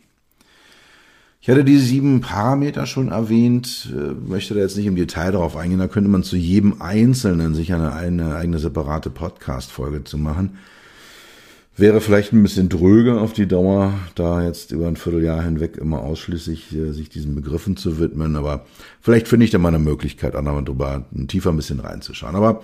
Ich 1.41 1.50
hatte 1.50 1.63
diese 1.63 1.86
sieben 1.86 2.19
Parameter 2.19 2.86
schon 2.86 3.10
erwähnt, 3.10 3.93
äh, 3.93 4.13
möchte 4.13 4.53
da 4.53 4.60
jetzt 4.62 4.75
nicht 4.75 4.86
im 4.86 4.98
Detail 4.98 5.31
darauf 5.31 5.55
eingehen, 5.55 5.79
da 5.79 5.88
könnte 5.88 6.10
man 6.10 6.24
zu 6.24 6.36
jedem 6.36 6.81
Einzelnen 6.81 7.55
sich 7.55 7.74
eine, 7.74 7.93
eine 7.93 8.36
eigene 8.36 8.60
separate 8.60 9.10
Podcast-Folge 9.10 10.03
zu 10.03 10.17
machen. 10.17 10.57
Wäre 11.79 12.01
vielleicht 12.01 12.34
ein 12.34 12.41
bisschen 12.41 12.69
dröge 12.69 13.22
auf 13.22 13.34
die 13.34 13.48
Dauer, 13.48 13.93
da 14.15 14.43
jetzt 14.43 14.72
über 14.72 14.88
ein 14.88 14.96
Vierteljahr 14.96 15.43
hinweg 15.43 15.77
immer 15.77 16.01
ausschließlich 16.01 16.75
äh, 16.75 16.91
sich 16.91 17.10
diesen 17.10 17.36
Begriffen 17.36 17.77
zu 17.77 18.00
widmen, 18.00 18.36
aber 18.36 18.65
vielleicht 19.00 19.27
finde 19.27 19.46
ich 19.46 19.51
da 19.51 19.60
mal 19.60 19.67
eine 19.67 19.77
Möglichkeit, 19.77 20.34
noch 20.41 20.63
drüber 20.63 21.05
tiefer 21.27 21.51
ein 21.51 21.55
bisschen 21.55 21.79
reinzuschauen. 21.79 22.36
Aber 22.36 22.63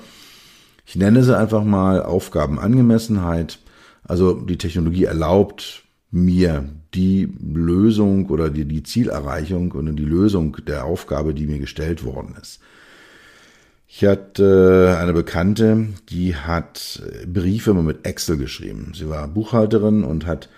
ich 0.88 0.96
nenne 0.96 1.24
sie 1.24 1.38
einfach 1.38 1.63
mal 1.63 2.01
Aufgabenangemessenheit. 2.01 3.60
Also 4.03 4.34
die 4.34 4.58
Technologie 4.58 5.05
erlaubt 5.05 5.84
mir 6.10 6.67
die 6.96 7.32
Lösung 7.39 8.29
oder 8.29 8.50
die, 8.50 8.65
die 8.65 8.82
Zielerreichung 8.82 9.74
und 9.74 9.96
die 9.96 10.05
Lösung 10.05 10.58
der 10.67 10.86
Aufgabe, 10.86 11.36
die 11.36 11.46
mir 11.46 11.60
gestellt 11.60 12.03
worden 12.03 12.36
ist. 12.41 12.62
Ich 13.95 14.03
hatte 14.05 14.97
eine 15.00 15.13
Bekannte, 15.13 15.89
die 16.09 16.35
hat 16.35 17.03
Briefe 17.27 17.69
immer 17.69 17.83
mit 17.83 18.07
Excel 18.07 18.38
geschrieben. 18.38 18.93
Sie 18.95 19.07
war 19.07 19.27
Buchhalterin 19.27 20.03
und 20.03 20.25
hat 20.25 20.50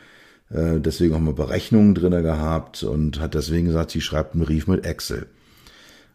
äh, 0.49 0.79
deswegen 0.79 1.15
auch 1.15 1.19
mal 1.19 1.33
Berechnungen 1.33 1.95
drinne 1.95 2.21
gehabt 2.21 2.83
und 2.83 3.19
hat 3.19 3.33
deswegen 3.33 3.67
gesagt, 3.67 3.91
sie 3.91 3.99
schreibt 3.99 4.35
einen 4.35 4.45
Brief 4.45 4.67
mit 4.67 4.85
Excel. 4.85 5.27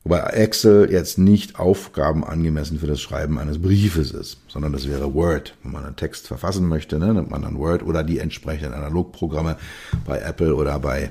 Wobei 0.02 0.20
Excel 0.30 0.90
jetzt 0.90 1.18
nicht 1.18 1.58
Aufgaben 1.58 2.24
angemessen 2.24 2.78
für 2.78 2.86
das 2.86 3.02
Schreiben 3.02 3.38
eines 3.38 3.60
Briefes 3.60 4.12
ist, 4.12 4.38
sondern 4.48 4.72
das 4.72 4.88
wäre 4.88 5.12
Word. 5.12 5.54
Wenn 5.62 5.72
man 5.72 5.84
einen 5.84 5.96
Text 5.96 6.26
verfassen 6.26 6.66
möchte, 6.68 6.98
ne, 6.98 7.12
nimmt 7.12 7.30
man 7.30 7.42
dann 7.42 7.58
Word 7.58 7.82
oder 7.82 8.02
die 8.02 8.18
entsprechenden 8.18 8.72
Analogprogramme 8.72 9.58
bei 10.06 10.20
Apple 10.20 10.54
oder 10.54 10.78
bei 10.78 11.10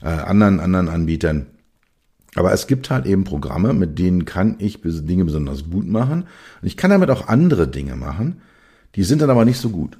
äh, 0.00 0.06
anderen, 0.06 0.60
anderen 0.60 0.88
Anbietern. 0.88 1.48
Aber 2.34 2.52
es 2.52 2.66
gibt 2.66 2.90
halt 2.90 3.06
eben 3.06 3.24
Programme, 3.24 3.72
mit 3.74 3.98
denen 3.98 4.24
kann 4.24 4.56
ich 4.58 4.80
Dinge 4.82 5.24
besonders 5.24 5.70
gut 5.70 5.86
machen. 5.86 6.22
Und 6.60 6.66
ich 6.66 6.76
kann 6.76 6.90
damit 6.90 7.10
auch 7.10 7.28
andere 7.28 7.68
Dinge 7.68 7.96
machen, 7.96 8.40
die 8.94 9.04
sind 9.04 9.22
dann 9.22 9.30
aber 9.30 9.44
nicht 9.44 9.58
so 9.58 9.70
gut. 9.70 9.98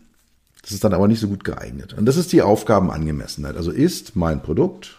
Das 0.62 0.72
ist 0.72 0.84
dann 0.84 0.94
aber 0.94 1.08
nicht 1.08 1.20
so 1.20 1.28
gut 1.28 1.44
geeignet. 1.44 1.92
Und 1.94 2.06
das 2.06 2.16
ist 2.16 2.32
die 2.32 2.42
Aufgabenangemessenheit. 2.42 3.56
Also 3.56 3.70
ist 3.70 4.16
mein 4.16 4.42
Produkt 4.42 4.98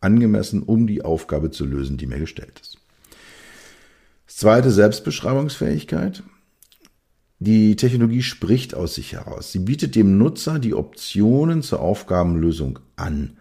angemessen, 0.00 0.62
um 0.62 0.86
die 0.86 1.04
Aufgabe 1.04 1.50
zu 1.50 1.64
lösen, 1.64 1.96
die 1.96 2.06
mir 2.06 2.18
gestellt 2.18 2.58
ist. 2.60 2.78
Zweite, 4.26 4.70
Selbstbeschreibungsfähigkeit. 4.70 6.22
Die 7.40 7.76
Technologie 7.76 8.22
spricht 8.22 8.74
aus 8.74 8.94
sich 8.94 9.12
heraus. 9.12 9.52
Sie 9.52 9.60
bietet 9.60 9.94
dem 9.94 10.18
Nutzer 10.18 10.58
die 10.58 10.74
Optionen 10.74 11.62
zur 11.62 11.80
Aufgabenlösung 11.80 12.80
an. 12.96 13.37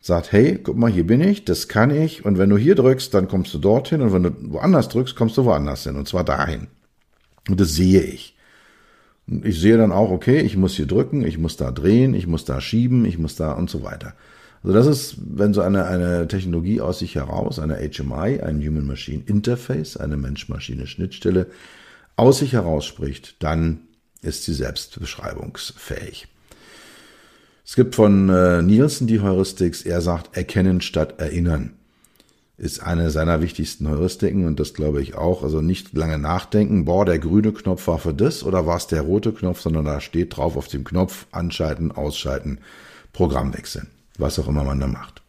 Sagt, 0.00 0.32
hey, 0.32 0.58
guck 0.62 0.76
mal, 0.76 0.90
hier 0.90 1.06
bin 1.06 1.20
ich, 1.20 1.44
das 1.44 1.68
kann 1.68 1.90
ich, 1.90 2.24
und 2.24 2.38
wenn 2.38 2.50
du 2.50 2.56
hier 2.56 2.74
drückst, 2.74 3.12
dann 3.12 3.28
kommst 3.28 3.52
du 3.52 3.58
dorthin, 3.58 4.00
und 4.00 4.12
wenn 4.12 4.22
du 4.22 4.32
woanders 4.52 4.88
drückst, 4.88 5.16
kommst 5.16 5.36
du 5.36 5.44
woanders 5.44 5.84
hin, 5.84 5.96
und 5.96 6.06
zwar 6.06 6.24
dahin. 6.24 6.68
Und 7.48 7.60
das 7.60 7.74
sehe 7.74 8.02
ich. 8.02 8.36
Und 9.26 9.44
ich 9.44 9.60
sehe 9.60 9.76
dann 9.76 9.92
auch, 9.92 10.10
okay, 10.10 10.40
ich 10.40 10.56
muss 10.56 10.74
hier 10.74 10.86
drücken, 10.86 11.26
ich 11.26 11.38
muss 11.38 11.56
da 11.56 11.70
drehen, 11.70 12.14
ich 12.14 12.26
muss 12.26 12.44
da 12.44 12.60
schieben, 12.60 13.04
ich 13.04 13.18
muss 13.18 13.36
da 13.36 13.52
und 13.52 13.68
so 13.68 13.82
weiter. 13.82 14.14
Also 14.62 14.74
das 14.74 14.86
ist, 14.86 15.16
wenn 15.18 15.54
so 15.54 15.60
eine, 15.60 15.84
eine 15.84 16.26
Technologie 16.28 16.80
aus 16.80 17.00
sich 17.00 17.14
heraus, 17.14 17.58
eine 17.58 17.76
HMI, 17.76 18.40
ein 18.40 18.60
Human-Machine 18.64 19.22
Interface, 19.26 19.96
eine 19.96 20.16
Mensch-Maschine-Schnittstelle, 20.16 21.46
aus 22.16 22.38
sich 22.38 22.54
heraus 22.54 22.84
spricht, 22.84 23.42
dann 23.42 23.80
ist 24.22 24.44
sie 24.44 24.54
selbstbeschreibungsfähig. 24.54 26.26
Es 27.68 27.76
gibt 27.76 27.94
von 27.96 28.30
äh, 28.30 28.62
Nielsen 28.62 29.06
die 29.06 29.20
Heuristics, 29.20 29.82
er 29.82 30.00
sagt, 30.00 30.34
erkennen 30.34 30.80
statt 30.80 31.16
erinnern 31.18 31.74
ist 32.56 32.82
eine 32.82 33.10
seiner 33.10 33.42
wichtigsten 33.42 33.86
Heuristiken 33.86 34.46
und 34.46 34.58
das 34.58 34.72
glaube 34.72 35.02
ich 35.02 35.14
auch. 35.14 35.42
Also 35.42 35.60
nicht 35.60 35.92
lange 35.92 36.16
nachdenken, 36.16 36.86
boah, 36.86 37.04
der 37.04 37.18
grüne 37.18 37.52
Knopf 37.52 37.86
war 37.86 37.98
für 37.98 38.14
das 38.14 38.42
oder 38.42 38.64
war 38.66 38.78
es 38.78 38.86
der 38.86 39.02
rote 39.02 39.32
Knopf, 39.32 39.60
sondern 39.60 39.84
da 39.84 40.00
steht 40.00 40.36
drauf 40.36 40.56
auf 40.56 40.66
dem 40.66 40.82
Knopf 40.82 41.26
anschalten, 41.30 41.92
ausschalten, 41.92 42.58
Programm 43.12 43.52
wechseln 43.54 43.88
was 44.16 44.38
auch 44.38 44.48
immer 44.48 44.64
man 44.64 44.80
da 44.80 44.86
macht. 44.86 45.22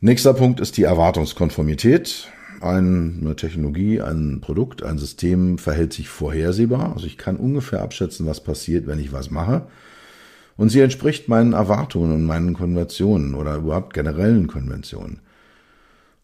Nächster 0.00 0.32
Punkt 0.34 0.60
ist 0.60 0.76
die 0.78 0.84
Erwartungskonformität. 0.84 2.28
Eine 2.60 3.36
Technologie, 3.36 4.02
ein 4.02 4.40
Produkt, 4.42 4.82
ein 4.82 4.98
System 4.98 5.56
verhält 5.56 5.94
sich 5.94 6.08
vorhersehbar. 6.08 6.92
Also 6.92 7.06
ich 7.06 7.16
kann 7.16 7.36
ungefähr 7.36 7.80
abschätzen, 7.82 8.26
was 8.26 8.44
passiert, 8.44 8.86
wenn 8.86 8.98
ich 8.98 9.12
was 9.12 9.30
mache. 9.30 9.66
Und 10.58 10.68
sie 10.68 10.80
entspricht 10.80 11.26
meinen 11.26 11.54
Erwartungen 11.54 12.12
und 12.12 12.26
meinen 12.26 12.52
Konventionen 12.52 13.34
oder 13.34 13.56
überhaupt 13.56 13.94
generellen 13.94 14.46
Konventionen. 14.46 15.20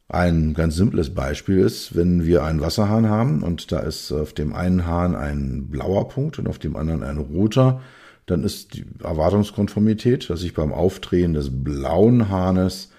Ein 0.09 0.53
ganz 0.55 0.77
simples 0.77 1.15
Beispiel 1.15 1.59
ist, 1.59 1.97
wenn 1.97 2.25
wir 2.25 2.45
einen 2.45 2.61
Wasserhahn 2.61 3.09
haben 3.09 3.43
und 3.43 3.73
da 3.73 3.81
ist 3.81 4.13
auf 4.13 4.35
dem 4.35 4.53
einen 4.55 4.87
Hahn 4.87 5.17
ein 5.17 5.69
blauer 5.69 6.09
Punkt 6.09 6.39
und 6.39 6.49
auf 6.49 6.59
dem 6.59 6.77
anderen 6.77 7.03
ein 7.03 7.17
roter, 7.17 7.81
dann 8.27 8.45
ist 8.45 8.75
die 8.75 8.85
Erwartungskonformität, 9.03 10.29
dass 10.31 10.43
ich 10.43 10.55
beim 10.55 10.73
Aufdrehen 10.73 11.33
des 11.33 11.51
blauen 11.65 12.29
Hahnes 12.29 12.91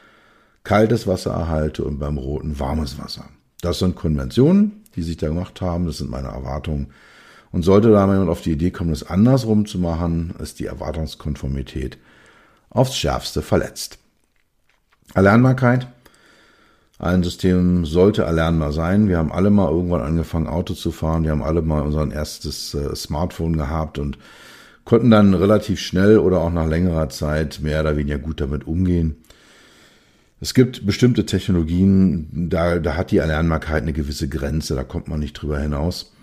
kaltes 0.68 1.08
Wasser 1.08 1.32
erhalte 1.32 1.86
und 1.86 1.98
beim 1.98 2.18
roten 2.18 2.60
warmes 2.60 3.00
Wasser. 3.00 3.30
Das 3.62 3.80
sind 3.80 3.96
Konventionen, 3.96 4.84
die 4.98 5.02
sich 5.02 5.16
da 5.16 5.30
gemacht 5.30 5.62
haben, 5.62 5.86
das 5.86 6.00
sind 6.00 6.10
meine 6.10 6.28
Erwartungen. 6.28 6.88
Und 7.54 7.64
sollte 7.64 7.90
da 7.90 8.06
jemand 8.06 8.30
auf 8.30 8.42
die 8.42 8.52
Idee 8.52 8.72
kommen, 8.72 8.90
das 8.90 9.10
andersrum 9.10 9.66
zu 9.66 9.80
machen, 9.80 10.36
ist 10.40 10.60
die 10.60 10.66
Erwartungskonformität 10.66 11.98
aufs 12.70 12.98
Schärfste 12.98 13.42
verletzt. 13.42 13.98
Erlernbarkeit. 15.14 15.88
Ein 17.00 17.24
System 17.24 17.86
sollte 17.86 18.24
erlernbar 18.24 18.74
sein. 18.74 19.08
Wir 19.08 19.20
haben 19.20 19.32
alle 19.32 19.52
mal 19.52 19.72
irgendwann 19.72 20.02
angefangen, 20.02 20.48
Auto 20.48 20.74
zu 20.74 20.92
fahren. 20.92 21.24
Wir 21.24 21.32
haben 21.32 21.44
alle 21.44 21.62
mal 21.62 21.82
unser 21.82 22.12
erstes 22.12 22.74
äh, 22.74 22.94
Smartphone 22.94 23.56
gehabt 23.56 24.00
und 24.00 24.18
konnten 24.84 25.12
dann 25.12 25.34
relativ 25.34 25.80
schnell 25.80 26.18
oder 26.18 26.42
auch 26.42 26.52
nach 26.52 26.68
längerer 26.68 27.08
Zeit 27.08 27.62
mehr 27.62 27.80
oder 27.80 27.96
weniger 27.96 28.18
gut 28.18 28.42
damit 28.42 28.68
umgehen. 28.68 29.16
Es 30.40 30.54
gibt 30.54 30.86
bestimmte 30.86 31.26
Technologien, 31.26 32.50
da, 32.50 32.78
da 32.78 32.96
hat 32.96 33.10
die 33.10 33.18
Erlernbarkeit 33.18 33.82
eine 33.82 33.94
gewisse 33.94 34.30
Grenze, 34.30 34.76
da 34.76 34.84
kommt 34.84 35.08
man 35.08 35.20
nicht 35.20 35.34
drüber 35.34 35.60
hinaus. 35.60 36.14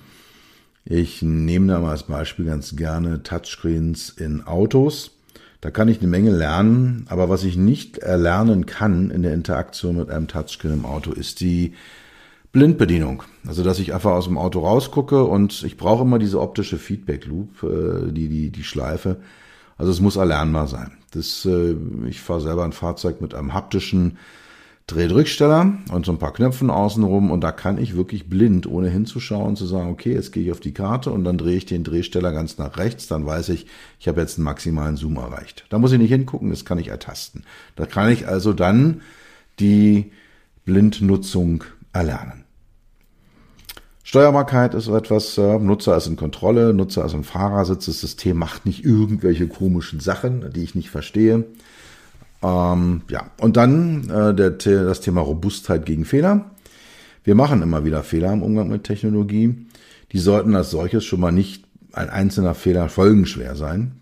Ich 0.85 1.23
nehme 1.23 1.73
da 1.73 1.81
mal 1.81 1.91
als 1.91 2.05
Beispiel 2.05 2.45
ganz 2.45 2.77
gerne 2.77 3.23
Touchscreens 3.23 4.11
in 4.11 4.47
Autos. 4.47 5.13
Da 5.61 5.71
kann 5.71 5.89
ich 5.89 5.99
eine 5.99 6.09
Menge 6.09 6.31
lernen, 6.31 7.07
aber 7.09 7.29
was 7.29 7.43
ich 7.43 7.57
nicht 7.57 7.99
erlernen 7.99 8.67
kann 8.67 9.11
in 9.11 9.23
der 9.23 9.35
Interaktion 9.35 9.97
mit 9.97 10.11
einem 10.11 10.29
Touchscreen 10.29 10.75
im 10.75 10.85
Auto, 10.85 11.11
ist 11.11 11.41
die 11.41 11.73
Blindbedienung. 12.53 13.25
Also 13.47 13.65
dass 13.65 13.81
ich 13.81 13.95
einfach 13.95 14.13
aus 14.13 14.27
dem 14.27 14.39
Auto 14.39 14.61
rausgucke 14.61 15.25
und 15.25 15.65
ich 15.65 15.77
brauche 15.77 16.03
immer 16.03 16.21
diese 16.21 16.41
optische 16.41 16.79
Feedback 16.79 17.27
Loop, 17.27 17.65
äh, 17.65 18.13
die, 18.13 18.29
die, 18.29 18.51
die 18.51 18.65
Schleife. 18.65 19.17
Also 19.77 19.91
es 19.91 20.01
muss 20.01 20.17
erlernbar 20.17 20.69
sein. 20.69 20.93
Das, 21.15 21.45
äh, 21.45 21.75
ich 22.09 22.21
fahre 22.21 22.41
selber 22.41 22.65
ein 22.65 22.73
Fahrzeug 22.73 23.21
mit 23.21 23.35
einem 23.35 23.55
haptischen 23.55 24.19
Drehdrücksteller 24.87 25.79
und 25.93 26.05
so 26.05 26.13
ein 26.13 26.19
paar 26.19 26.35
Knöpfen 26.35 26.69
außenrum 26.69 27.31
und 27.31 27.41
da 27.41 27.53
kann 27.53 27.79
ich 27.79 27.97
wirklich 27.97 28.29
blind, 28.29 28.67
ohne 28.67 28.91
hinzuschauen, 28.91 29.57
zu 29.57 29.65
sagen, 29.65 29.91
okay, 29.91 30.13
jetzt 30.13 30.31
gehe 30.31 30.43
ich 30.43 30.53
auf 30.53 30.61
die 30.61 30.75
Karte 30.75 31.11
und 31.11 31.25
dann 31.25 31.39
drehe 31.39 31.57
ich 31.57 31.65
den 31.65 31.85
Drehsteller 31.85 32.33
ganz 32.33 32.59
nach 32.59 32.77
rechts, 32.77 33.07
dann 33.07 33.25
weiß 33.25 33.49
ich, 33.49 33.67
ich 33.99 34.09
habe 34.09 34.21
jetzt 34.21 34.37
einen 34.37 34.45
maximalen 34.45 34.97
Zoom 34.97 35.17
erreicht. 35.17 35.65
Da 35.71 35.79
muss 35.79 35.93
ich 35.93 35.99
nicht 35.99 36.11
hingucken, 36.11 36.51
das 36.51 36.67
kann 36.67 36.79
ich 36.79 36.89
ertasten. 36.89 37.45
Da 37.77 37.87
kann 37.87 38.11
ich 38.11 38.29
also 38.29 38.53
dann 38.53 39.01
die 39.59 40.13
Blindnutzung 40.67 41.65
erlernen. 41.95 42.44
Steuerbarkeit 44.07 44.75
ist 44.75 44.89
etwas, 44.89 45.39
äh, 45.39 45.59
Nutzer 45.59 45.97
ist 45.97 46.07
in 46.07 46.17
Kontrolle, 46.17 46.75
Nutzer 46.75 47.07
ist 47.07 47.15
im 47.15 47.25
Fahrersitz, 47.25 47.87
das 47.87 48.01
System 48.01 48.37
macht 48.37 48.67
nicht 48.67 48.85
irgendwelche 48.85 49.49
komischen 49.49 49.99
Sachen, 49.99 50.53
die 50.53 50.63
ich 50.63 50.75
nicht 50.75 50.91
verstehe. 50.91 51.47
Ähm, 52.43 53.01
ja, 53.09 53.31
und 53.41 53.57
dann 53.57 54.11
äh, 54.11 54.35
der, 54.35 54.51
das 54.51 55.01
Thema 55.01 55.23
Robustheit 55.23 55.87
gegen 55.87 56.05
Fehler. 56.05 56.51
Wir 57.25 57.35
machen 57.35 57.63
immer 57.63 57.87
wieder 57.87 58.03
Fehler 58.03 58.31
im 58.35 58.43
Umgang 58.43 58.69
mit 58.69 58.85
Technologie. 58.85 59.67
Die 60.13 60.19
sollten 60.19 60.55
als 60.55 60.71
solches 60.71 61.07
schon 61.07 61.21
mal 61.21 61.33
nicht 61.33 61.65
ein 61.93 62.11
einzelner 62.11 62.55
Fehler 62.55 62.91
folgenschwer 62.91 63.57
sein. 63.57 64.01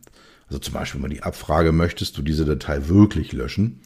Also 0.48 0.58
zum 0.58 0.74
Beispiel 0.74 1.00
mal 1.00 1.08
die 1.08 1.22
Abfrage, 1.22 1.70
möchtest 1.70 2.18
du 2.18 2.22
diese 2.22 2.44
Datei 2.44 2.88
wirklich 2.88 3.32
löschen? 3.32 3.80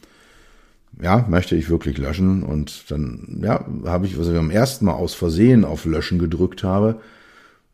Ja, 1.01 1.25
möchte 1.29 1.55
ich 1.55 1.69
wirklich 1.69 1.97
löschen? 1.97 2.43
Und 2.43 2.89
dann, 2.89 3.41
ja, 3.43 3.65
habe 3.85 4.07
ich, 4.07 4.17
was 4.17 4.27
ich 4.27 4.33
beim 4.33 4.49
ersten 4.49 4.85
Mal 4.85 4.93
aus 4.93 5.13
Versehen 5.13 5.63
auf 5.63 5.85
Löschen 5.85 6.17
gedrückt 6.17 6.63
habe, 6.63 7.01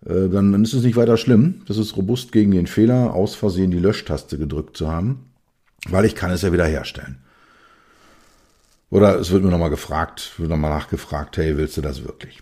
äh, 0.05 0.29
dann, 0.29 0.51
dann 0.51 0.63
ist 0.63 0.73
es 0.73 0.83
nicht 0.83 0.97
weiter 0.97 1.17
schlimm. 1.17 1.61
Das 1.67 1.77
ist 1.77 1.95
robust 1.95 2.31
gegen 2.31 2.51
den 2.51 2.67
Fehler, 2.67 3.13
aus 3.13 3.35
Versehen 3.35 3.71
die 3.71 3.79
Löschtaste 3.79 4.37
gedrückt 4.37 4.75
zu 4.75 4.89
haben 4.89 5.33
weil 5.89 6.05
ich 6.05 6.15
kann 6.15 6.31
es 6.31 6.41
ja 6.41 6.51
wieder 6.51 6.65
herstellen. 6.65 7.19
Oder 8.89 9.19
es 9.19 9.31
wird 9.31 9.43
mir 9.43 9.49
nochmal 9.49 9.71
gefragt, 9.71 10.33
wird 10.37 10.49
nochmal 10.49 10.71
nachgefragt, 10.71 11.37
hey, 11.37 11.57
willst 11.57 11.77
du 11.77 11.81
das 11.81 12.03
wirklich? 12.03 12.41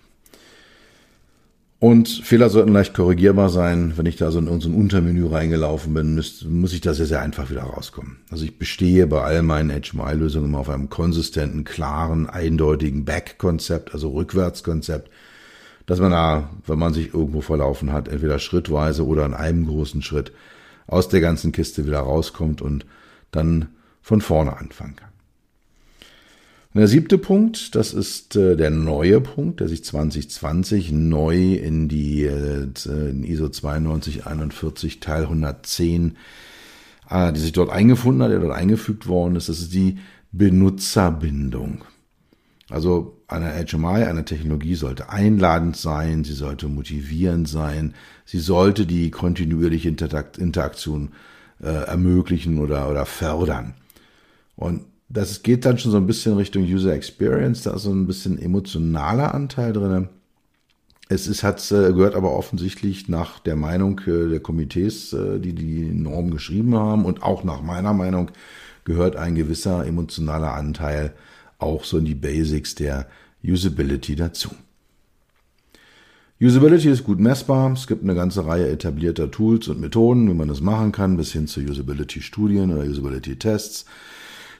Und 1.81 2.09
Fehler 2.09 2.51
sollten 2.51 2.73
leicht 2.73 2.93
korrigierbar 2.93 3.49
sein. 3.49 3.93
Wenn 3.95 4.05
ich 4.05 4.15
da 4.15 4.29
so 4.29 4.37
in 4.37 4.47
unser 4.47 4.69
Untermenü 4.69 5.25
reingelaufen 5.25 5.95
bin, 5.95 6.13
muss, 6.13 6.45
muss 6.47 6.73
ich 6.73 6.81
da 6.81 6.93
sehr, 6.93 7.07
sehr 7.07 7.23
einfach 7.23 7.49
wieder 7.49 7.63
rauskommen. 7.63 8.17
Also 8.29 8.45
ich 8.45 8.59
bestehe 8.59 9.07
bei 9.07 9.23
all 9.23 9.41
meinen 9.41 9.71
HMI-Lösungen 9.71 10.45
immer 10.45 10.59
auf 10.59 10.69
einem 10.69 10.91
konsistenten, 10.91 11.63
klaren, 11.63 12.29
eindeutigen 12.29 13.03
Back-Konzept, 13.03 13.95
also 13.95 14.11
Rückwärtskonzept, 14.11 15.09
dass 15.87 15.99
man 15.99 16.11
da, 16.11 16.51
wenn 16.67 16.77
man 16.77 16.93
sich 16.93 17.15
irgendwo 17.15 17.41
verlaufen 17.41 17.91
hat, 17.91 18.09
entweder 18.09 18.37
schrittweise 18.37 19.03
oder 19.03 19.25
in 19.25 19.33
einem 19.33 19.65
großen 19.65 20.03
Schritt 20.03 20.31
aus 20.85 21.09
der 21.09 21.21
ganzen 21.21 21.51
Kiste 21.51 21.87
wieder 21.87 22.01
rauskommt 22.01 22.61
und 22.61 22.85
dann 23.31 23.69
von 24.03 24.21
vorne 24.21 24.55
anfangen 24.55 24.97
kann. 24.97 25.10
Und 26.73 26.79
der 26.79 26.87
siebte 26.87 27.17
Punkt, 27.17 27.75
das 27.75 27.93
ist 27.93 28.37
äh, 28.37 28.55
der 28.55 28.69
neue 28.69 29.19
Punkt, 29.19 29.59
der 29.59 29.67
sich 29.67 29.83
2020 29.83 30.93
neu 30.93 31.55
in 31.55 31.89
die 31.89 32.23
äh, 32.23 32.67
in 32.85 33.23
ISO 33.23 33.47
9241 33.47 35.01
Teil 35.01 35.23
110, 35.23 36.15
äh, 37.09 37.33
die 37.33 37.39
sich 37.41 37.51
dort 37.51 37.69
eingefunden 37.69 38.23
hat, 38.23 38.31
der 38.31 38.39
dort 38.39 38.55
eingefügt 38.55 39.07
worden 39.07 39.35
ist, 39.35 39.49
das 39.49 39.59
ist 39.59 39.73
die 39.73 39.97
Benutzerbindung. 40.31 41.83
Also 42.69 43.17
eine 43.27 43.51
HMI, 43.65 44.05
eine 44.05 44.23
Technologie 44.23 44.75
sollte 44.75 45.09
einladend 45.09 45.75
sein, 45.75 46.23
sie 46.23 46.33
sollte 46.33 46.69
motivierend 46.69 47.49
sein, 47.49 47.95
sie 48.23 48.39
sollte 48.39 48.85
die 48.85 49.11
kontinuierliche 49.11 49.89
Interaktion 49.89 51.09
äh, 51.61 51.67
ermöglichen 51.67 52.59
oder, 52.59 52.89
oder 52.89 53.05
fördern. 53.05 53.73
Und 54.55 54.85
das 55.13 55.43
geht 55.43 55.65
dann 55.65 55.77
schon 55.77 55.91
so 55.91 55.97
ein 55.97 56.07
bisschen 56.07 56.37
Richtung 56.37 56.63
User 56.63 56.93
Experience, 56.93 57.63
da 57.63 57.73
ist 57.73 57.83
so 57.83 57.91
ein 57.91 58.07
bisschen 58.07 58.41
emotionaler 58.41 59.33
Anteil 59.33 59.73
drin. 59.73 60.09
Es 61.09 61.27
ist, 61.27 61.43
hat, 61.43 61.59
äh, 61.71 61.91
gehört 61.91 62.15
aber 62.15 62.31
offensichtlich 62.31 63.09
nach 63.09 63.39
der 63.39 63.57
Meinung 63.57 63.99
äh, 64.07 64.29
der 64.29 64.39
Komitees, 64.39 65.11
äh, 65.11 65.39
die 65.39 65.53
die 65.53 65.91
Norm 65.91 66.31
geschrieben 66.31 66.75
haben 66.75 67.03
und 67.03 67.21
auch 67.21 67.43
nach 67.43 67.61
meiner 67.61 67.93
Meinung 67.93 68.31
gehört 68.85 69.17
ein 69.17 69.35
gewisser 69.35 69.85
emotionaler 69.85 70.53
Anteil 70.53 71.13
auch 71.59 71.83
so 71.83 71.97
in 71.97 72.05
die 72.05 72.15
Basics 72.15 72.75
der 72.75 73.07
Usability 73.43 74.15
dazu. 74.15 74.51
Usability 76.39 76.89
ist 76.89 77.03
gut 77.03 77.19
messbar. 77.19 77.71
Es 77.73 77.85
gibt 77.85 78.03
eine 78.03 78.15
ganze 78.15 78.45
Reihe 78.45 78.69
etablierter 78.69 79.29
Tools 79.29 79.67
und 79.67 79.79
Methoden, 79.79 80.27
wie 80.27 80.33
man 80.33 80.47
das 80.47 80.61
machen 80.61 80.91
kann, 80.91 81.17
bis 81.17 81.33
hin 81.33 81.45
zu 81.45 81.59
Usability-Studien 81.59 82.73
oder 82.73 82.83
Usability-Tests. 82.83 83.85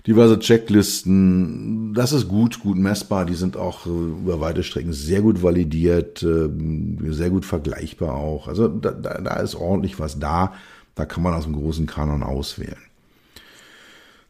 Diverse 0.08 0.40
Checklisten, 0.40 1.94
das 1.94 2.12
ist 2.12 2.28
gut, 2.28 2.60
gut 2.60 2.78
messbar. 2.78 3.26
Die 3.26 3.36
sind 3.36 3.56
auch 3.56 3.86
äh, 3.86 3.90
über 3.90 4.40
weite 4.40 4.64
Strecken 4.64 4.94
sehr 4.94 5.22
gut 5.22 5.44
validiert, 5.44 6.24
äh, 6.24 6.50
sehr 7.12 7.30
gut 7.30 7.46
vergleichbar 7.46 8.16
auch. 8.16 8.48
Also 8.48 8.68
da, 8.68 8.92
da, 8.92 9.22
da 9.22 9.36
ist 9.36 9.56
ordentlich 9.56 10.00
was 10.00 10.18
da. 10.18 10.54
Da 10.96 11.06
kann 11.06 11.24
man 11.24 11.34
aus 11.34 11.44
dem 11.44 11.54
großen 11.54 11.86
Kanon 11.86 12.24
auswählen. 12.24 12.78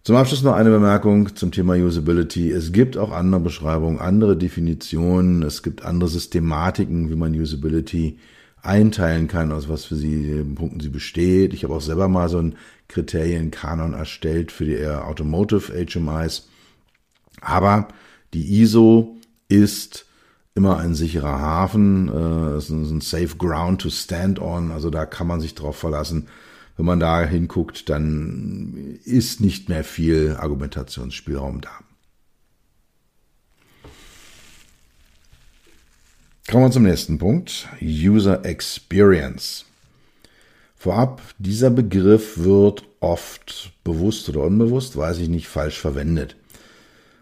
Zum 0.03 0.15
Abschluss 0.15 0.41
noch 0.41 0.55
eine 0.55 0.71
Bemerkung 0.71 1.35
zum 1.35 1.51
Thema 1.51 1.75
Usability. 1.75 2.51
Es 2.51 2.71
gibt 2.71 2.97
auch 2.97 3.11
andere 3.11 3.39
Beschreibungen, 3.39 3.99
andere 3.99 4.35
Definitionen, 4.35 5.43
es 5.43 5.61
gibt 5.61 5.85
andere 5.85 6.09
Systematiken, 6.09 7.09
wie 7.11 7.15
man 7.15 7.39
Usability 7.39 8.17
einteilen 8.63 9.27
kann, 9.27 9.51
aus 9.51 9.69
was 9.69 9.85
für 9.85 9.95
sie 9.95 10.43
Punkten 10.55 10.79
sie 10.79 10.89
besteht. 10.89 11.53
Ich 11.53 11.63
habe 11.63 11.73
auch 11.73 11.81
selber 11.81 12.07
mal 12.07 12.29
so 12.29 12.37
einen 12.37 12.55
Kriterienkanon 12.87 13.93
erstellt 13.93 14.51
für 14.51 14.65
die 14.65 14.85
Automotive 14.85 15.73
HMIs. 15.73 16.47
Aber 17.41 17.87
die 18.33 18.61
ISO 18.61 19.17
ist 19.47 20.05
immer 20.53 20.77
ein 20.77 20.95
sicherer 20.95 21.39
Hafen, 21.39 22.09
äh, 22.09 22.57
ist 22.57 22.69
ein 22.69 23.01
safe 23.01 23.37
ground 23.37 23.81
to 23.81 23.89
stand 23.89 24.39
on, 24.39 24.71
also 24.71 24.89
da 24.89 25.05
kann 25.05 25.27
man 25.27 25.39
sich 25.39 25.55
drauf 25.55 25.77
verlassen, 25.77 26.27
wenn 26.77 26.85
man 26.85 26.99
da 26.99 27.23
hinguckt, 27.23 27.89
dann 27.89 28.97
ist 29.05 29.41
nicht 29.41 29.69
mehr 29.69 29.83
viel 29.83 30.35
Argumentationsspielraum 30.39 31.61
da. 31.61 31.71
Kommen 36.51 36.65
wir 36.65 36.71
zum 36.71 36.83
nächsten 36.83 37.17
Punkt. 37.17 37.69
User 37.81 38.43
Experience. 38.43 39.63
Vorab, 40.75 41.21
dieser 41.37 41.69
Begriff 41.69 42.39
wird 42.39 42.83
oft 42.99 43.71
bewusst 43.85 44.27
oder 44.27 44.41
unbewusst, 44.41 44.97
weiß 44.97 45.19
ich 45.19 45.29
nicht, 45.29 45.47
falsch 45.47 45.79
verwendet. 45.79 46.35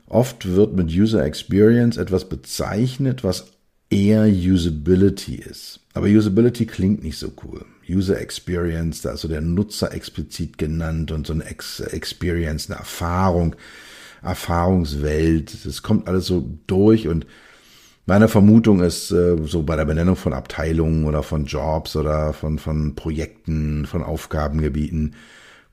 Oft 0.07 0.55
wird 0.55 0.75
mit 0.75 0.89
User 0.89 1.23
Experience 1.23 1.97
etwas 1.97 2.27
bezeichnet, 2.27 3.23
was 3.23 3.51
eher 3.91 4.23
Usability 4.23 5.35
ist. 5.35 5.81
Aber 5.93 6.07
Usability 6.07 6.65
klingt 6.65 7.03
nicht 7.03 7.19
so 7.19 7.31
cool. 7.43 7.63
User 7.87 8.19
Experience, 8.19 9.03
da 9.03 9.11
ist 9.11 9.21
so 9.21 9.27
der 9.27 9.41
Nutzer 9.41 9.93
explizit 9.93 10.57
genannt 10.57 11.11
und 11.11 11.27
so 11.27 11.33
eine 11.33 11.45
Ex 11.45 11.81
Experience, 11.81 12.67
eine 12.67 12.79
Erfahrung, 12.79 13.55
Erfahrungswelt. 14.23 15.67
Das 15.67 15.83
kommt 15.83 16.07
alles 16.07 16.25
so 16.25 16.49
durch 16.65 17.07
und 17.07 17.27
meine 18.09 18.27
Vermutung 18.27 18.81
ist, 18.81 19.11
äh, 19.11 19.37
so 19.45 19.61
bei 19.61 19.75
der 19.75 19.85
Benennung 19.85 20.15
von 20.15 20.33
Abteilungen 20.33 21.05
oder 21.05 21.21
von 21.21 21.45
Jobs 21.45 21.95
oder 21.95 22.33
von, 22.33 22.57
von 22.57 22.95
Projekten, 22.95 23.85
von 23.85 24.01
Aufgabengebieten, 24.01 25.13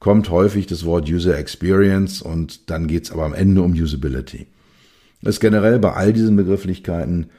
kommt 0.00 0.28
häufig 0.28 0.66
das 0.66 0.84
Wort 0.84 1.08
User 1.08 1.38
Experience 1.38 2.20
und 2.20 2.70
dann 2.70 2.88
geht's 2.88 3.10
aber 3.10 3.24
am 3.24 3.32
Ende 3.32 3.62
um 3.62 3.72
Usability. 3.72 4.46
Ist 5.22 5.40
generell 5.40 5.78
bei 5.78 5.94
all 5.94 6.12
diesen 6.12 6.36
Begrifflichkeiten 6.36 7.30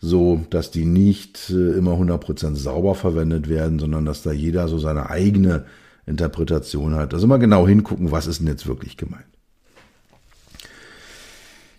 so, 0.00 0.44
dass 0.50 0.72
die 0.72 0.84
nicht 0.84 1.50
äh, 1.50 1.78
immer 1.78 1.92
100% 1.92 2.56
sauber 2.56 2.96
verwendet 2.96 3.48
werden, 3.48 3.78
sondern 3.78 4.04
dass 4.04 4.22
da 4.22 4.32
jeder 4.32 4.66
so 4.66 4.78
seine 4.78 5.10
eigene 5.10 5.64
Interpretation 6.06 6.96
hat. 6.96 7.14
Also 7.14 7.28
mal 7.28 7.36
genau 7.36 7.68
hingucken, 7.68 8.10
was 8.10 8.26
ist 8.26 8.40
denn 8.40 8.48
jetzt 8.48 8.66
wirklich 8.66 8.96
gemeint. 8.96 9.26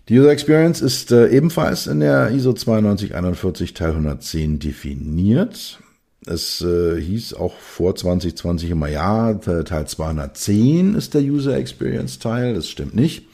Die 0.08 0.18
User 0.18 0.30
Experience 0.30 0.80
ist 0.80 1.12
äh, 1.12 1.28
ebenfalls 1.28 1.86
in 1.86 2.00
der 2.00 2.30
ISO 2.30 2.50
9241 2.50 3.72
Teil 3.72 3.90
110 3.90 4.58
definiert. 4.58 5.78
Es 6.26 6.60
äh, 6.60 7.00
hieß 7.00 7.34
auch 7.34 7.54
vor 7.54 7.94
2020 7.94 8.70
immer, 8.70 8.88
ja, 8.88 9.34
Teil 9.34 9.86
210 9.86 10.94
ist 10.94 11.14
der 11.14 11.22
User 11.22 11.56
Experience 11.56 12.18
Teil. 12.18 12.54
Das 12.54 12.68
stimmt 12.68 12.96
nicht. 12.96 13.26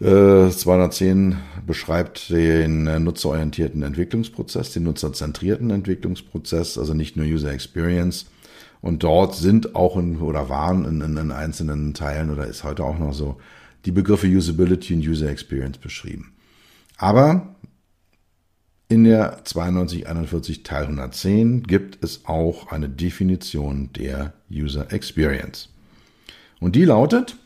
Äh, 0.00 0.50
210 0.50 1.38
beschreibt 1.66 2.30
den 2.30 2.86
äh, 2.86 3.00
nutzerorientierten 3.00 3.82
Entwicklungsprozess, 3.82 4.72
den 4.72 4.84
nutzerzentrierten 4.84 5.70
Entwicklungsprozess, 5.70 6.78
also 6.78 6.94
nicht 6.94 7.16
nur 7.16 7.26
User 7.26 7.52
Experience. 7.52 8.26
Und 8.80 9.02
dort 9.02 9.34
sind 9.34 9.74
auch 9.74 9.96
in, 9.96 10.20
oder 10.20 10.48
waren 10.48 10.84
in, 10.84 11.00
in, 11.00 11.16
in 11.16 11.30
einzelnen 11.32 11.94
Teilen 11.94 12.30
oder 12.30 12.46
ist 12.46 12.62
heute 12.62 12.84
auch 12.84 12.98
noch 12.98 13.12
so 13.12 13.38
die 13.84 13.92
Begriffe 13.92 14.26
Usability 14.26 14.94
und 14.94 15.06
User 15.06 15.28
Experience 15.28 15.78
beschrieben. 15.78 16.34
Aber 16.96 17.56
in 18.88 19.04
der 19.04 19.42
9241 19.44 20.64
Teil 20.64 20.82
110 20.82 21.62
gibt 21.62 22.04
es 22.04 22.26
auch 22.26 22.70
eine 22.70 22.88
Definition 22.88 23.90
der 23.94 24.34
User 24.50 24.92
Experience. 24.92 25.70
Und 26.60 26.76
die 26.76 26.84
lautet, 26.84 27.36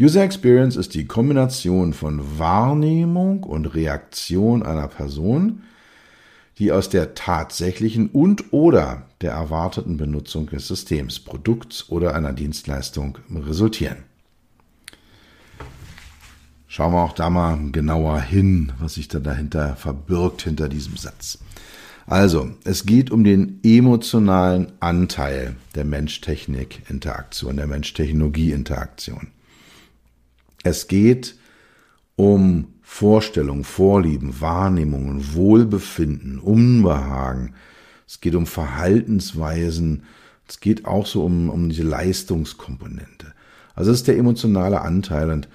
User 0.00 0.22
Experience 0.22 0.76
ist 0.76 0.94
die 0.94 1.04
Kombination 1.04 1.92
von 1.92 2.38
Wahrnehmung 2.38 3.44
und 3.44 3.66
Reaktion 3.66 4.62
einer 4.62 4.88
Person, 4.88 5.62
die 6.58 6.72
aus 6.72 6.88
der 6.88 7.14
tatsächlichen 7.14 8.08
und 8.08 8.52
oder 8.52 9.06
der 9.20 9.32
erwarteten 9.32 9.96
Benutzung 9.96 10.46
des 10.46 10.68
Systems, 10.68 11.20
Produkts 11.20 11.88
oder 11.90 12.14
einer 12.14 12.32
Dienstleistung 12.32 13.18
resultieren. 13.30 14.04
Schauen 16.74 16.94
wir 16.94 17.02
auch 17.02 17.12
da 17.12 17.28
mal 17.28 17.70
genauer 17.70 18.18
hin, 18.22 18.72
was 18.78 18.94
sich 18.94 19.06
da 19.06 19.18
dahinter 19.18 19.76
verbirgt 19.76 20.40
hinter 20.40 20.70
diesem 20.70 20.96
Satz. 20.96 21.36
Also, 22.06 22.52
es 22.64 22.86
geht 22.86 23.10
um 23.10 23.24
den 23.24 23.60
emotionalen 23.62 24.72
Anteil 24.80 25.56
der 25.74 25.84
Mensch-Technik-Interaktion, 25.84 27.58
der 27.58 27.66
Mensch-Technologie-Interaktion. 27.66 29.26
Es 30.62 30.88
geht 30.88 31.36
um 32.16 32.68
Vorstellungen, 32.80 33.64
Vorlieben, 33.64 34.40
Wahrnehmungen, 34.40 35.34
Wohlbefinden, 35.34 36.38
Unbehagen. 36.38 37.52
Es 38.08 38.22
geht 38.22 38.34
um 38.34 38.46
Verhaltensweisen. 38.46 40.04
Es 40.48 40.60
geht 40.60 40.86
auch 40.86 41.04
so 41.04 41.22
um, 41.22 41.50
um 41.50 41.68
diese 41.68 41.82
Leistungskomponente. 41.82 43.34
Also 43.74 43.90
es 43.90 43.98
ist 43.98 44.08
der 44.08 44.16
emotionale 44.16 44.80
Anteil 44.80 45.30
und 45.30 45.48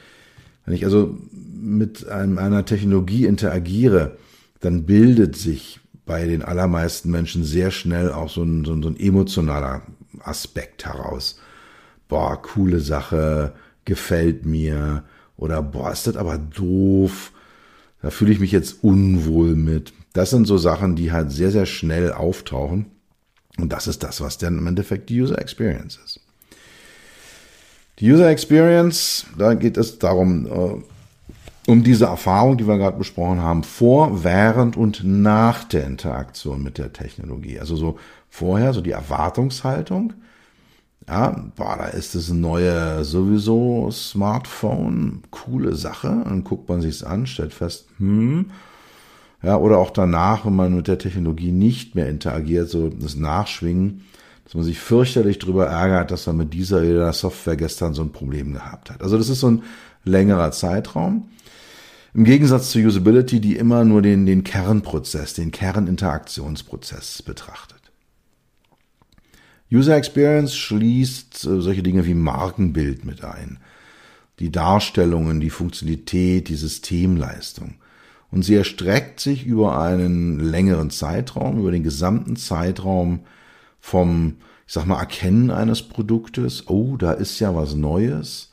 wenn 0.68 0.76
ich 0.76 0.84
also 0.84 1.18
mit 1.32 2.10
einem, 2.10 2.38
einer 2.38 2.66
Technologie 2.66 3.26
interagiere, 3.26 4.18
dann 4.60 4.86
bildet 4.86 5.38
sich 5.38 5.80
bei 6.06 6.28
den 6.28 6.44
allermeisten 6.44 7.10
Menschen 7.10 7.46
sehr 7.46 7.72
schnell 7.72 8.12
auch 8.12 8.30
so 8.30 8.44
ein, 8.44 8.66
so 8.66 8.74
ein, 8.74 8.84
so 8.84 8.90
ein 8.90 9.00
emotionaler 9.00 9.84
Aspekt 10.20 10.86
heraus. 10.86 11.40
Boah, 12.10 12.42
coole 12.42 12.82
Sache, 12.82 13.54
gefällt 13.86 14.46
mir. 14.46 15.06
Oder 15.38 15.64
boah, 15.64 15.92
ist 15.92 16.06
das 16.06 16.18
aber 16.18 16.38
doof. 16.38 17.32
Da 18.02 18.10
fühle 18.10 18.34
ich 18.34 18.42
mich 18.42 18.52
jetzt 18.52 18.84
unwohl 18.84 19.56
mit. 19.56 19.94
Das 20.12 20.32
sind 20.32 20.48
so 20.48 20.58
Sachen, 20.58 20.98
die 20.98 21.14
halt 21.14 21.32
sehr, 21.32 21.52
sehr 21.52 21.66
schnell 21.66 22.12
auftauchen. 22.12 22.88
Und 23.58 23.72
das 23.72 23.88
ist 23.88 24.04
das, 24.04 24.20
was 24.20 24.38
dann 24.38 24.58
im 24.58 24.68
Endeffekt 24.68 25.10
die 25.10 25.22
User 25.22 25.40
Experience 25.40 25.98
ist. 26.04 26.27
Die 28.00 28.12
User 28.12 28.30
Experience, 28.30 29.26
da 29.38 29.56
geht 29.56 29.76
es 29.76 29.98
darum, 29.98 30.46
äh, 30.46 31.72
um 31.72 31.84
diese 31.84 32.06
Erfahrung, 32.06 32.58
die 32.58 32.68
wir 32.68 32.78
gerade 32.78 32.98
besprochen 32.98 33.42
haben, 33.42 33.64
vor, 33.64 34.24
während 34.24 34.78
und 34.78 35.04
nach 35.04 35.64
der 35.64 35.86
Interaktion 35.86 36.62
mit 36.62 36.78
der 36.78 36.94
Technologie. 36.94 37.60
Also 37.60 37.76
so 37.76 37.98
vorher, 38.30 38.74
so 38.74 38.82
die 38.82 38.92
Erwartungshaltung. 38.92 40.14
Ja, 41.08 41.50
boah, 41.56 41.76
da 41.78 41.86
ist 41.86 42.14
das 42.14 42.30
neue 42.30 43.04
sowieso 43.04 43.90
Smartphone, 43.92 45.24
coole 45.32 45.76
Sache. 45.76 46.22
Dann 46.24 46.44
guckt 46.44 46.70
man 46.70 46.82
sich's 46.82 47.04
an, 47.04 47.26
stellt 47.26 47.54
fest, 47.54 47.88
hm, 47.98 48.52
ja, 49.42 49.58
oder 49.58 49.80
auch 49.80 49.90
danach, 49.90 50.46
wenn 50.46 50.56
man 50.56 50.76
mit 50.76 50.88
der 50.88 51.00
Technologie 51.00 51.52
nicht 51.52 51.96
mehr 51.96 52.10
interagiert, 52.10 52.70
so 52.70 52.90
das 52.90 53.16
Nachschwingen 53.16 54.04
dass 54.48 54.56
man 54.56 54.64
sich 54.64 54.80
fürchterlich 54.80 55.40
darüber 55.40 55.66
ärgert, 55.66 56.10
dass 56.10 56.26
man 56.26 56.38
mit 56.38 56.54
dieser 56.54 56.78
oder 56.78 56.94
der 56.94 57.14
Software 57.14 57.58
gestern 57.58 57.94
so 57.94 58.02
ein 58.02 58.14
Problem 58.14 58.54
gehabt 58.54 58.90
hat. 58.90 59.02
Also 59.02 59.18
das 59.18 59.28
ist 59.28 59.42
so 59.42 59.52
ein 59.52 59.64
längerer 60.06 60.54
Zeitraum. 60.54 61.28
Im 62.14 62.24
Gegensatz 62.24 62.72
zur 62.72 62.84
Usability, 62.84 63.42
die 63.42 63.58
immer 63.58 63.84
nur 63.84 64.02
den, 64.02 64.26
den 64.26 64.46
Kernprozess, 64.46 65.34
den 65.34 65.52
Kerninteraktionsprozess 65.52 67.24
betrachtet. 67.24 67.92
User 69.70 69.98
Experience 69.98 70.56
schließt 70.56 71.44
äh, 71.44 71.60
solche 71.60 71.84
Dinge 71.84 72.06
wie 72.06 72.14
Markenbild 72.14 73.04
mit 73.04 73.26
ein, 73.26 73.60
die 74.40 74.50
Darstellungen, 74.50 75.42
die 75.42 75.50
Funktionalität, 75.50 76.48
die 76.48 76.56
Systemleistung. 76.56 77.76
Und 78.32 78.44
sie 78.44 78.56
erstreckt 78.56 79.20
sich 79.20 79.46
über 79.46 79.78
einen 79.78 80.40
längeren 80.40 80.90
Zeitraum, 80.90 81.60
über 81.60 81.72
den 81.72 81.84
gesamten 81.84 82.38
Zeitraum 82.38 83.26
vom, 83.88 84.36
ich 84.68 84.74
sag 84.74 84.86
mal, 84.86 85.00
Erkennen 85.00 85.50
eines 85.50 85.82
Produktes. 85.82 86.68
Oh, 86.68 86.98
da 86.98 87.14
ist 87.14 87.40
ja 87.40 87.56
was 87.56 87.74
Neues. 87.74 88.52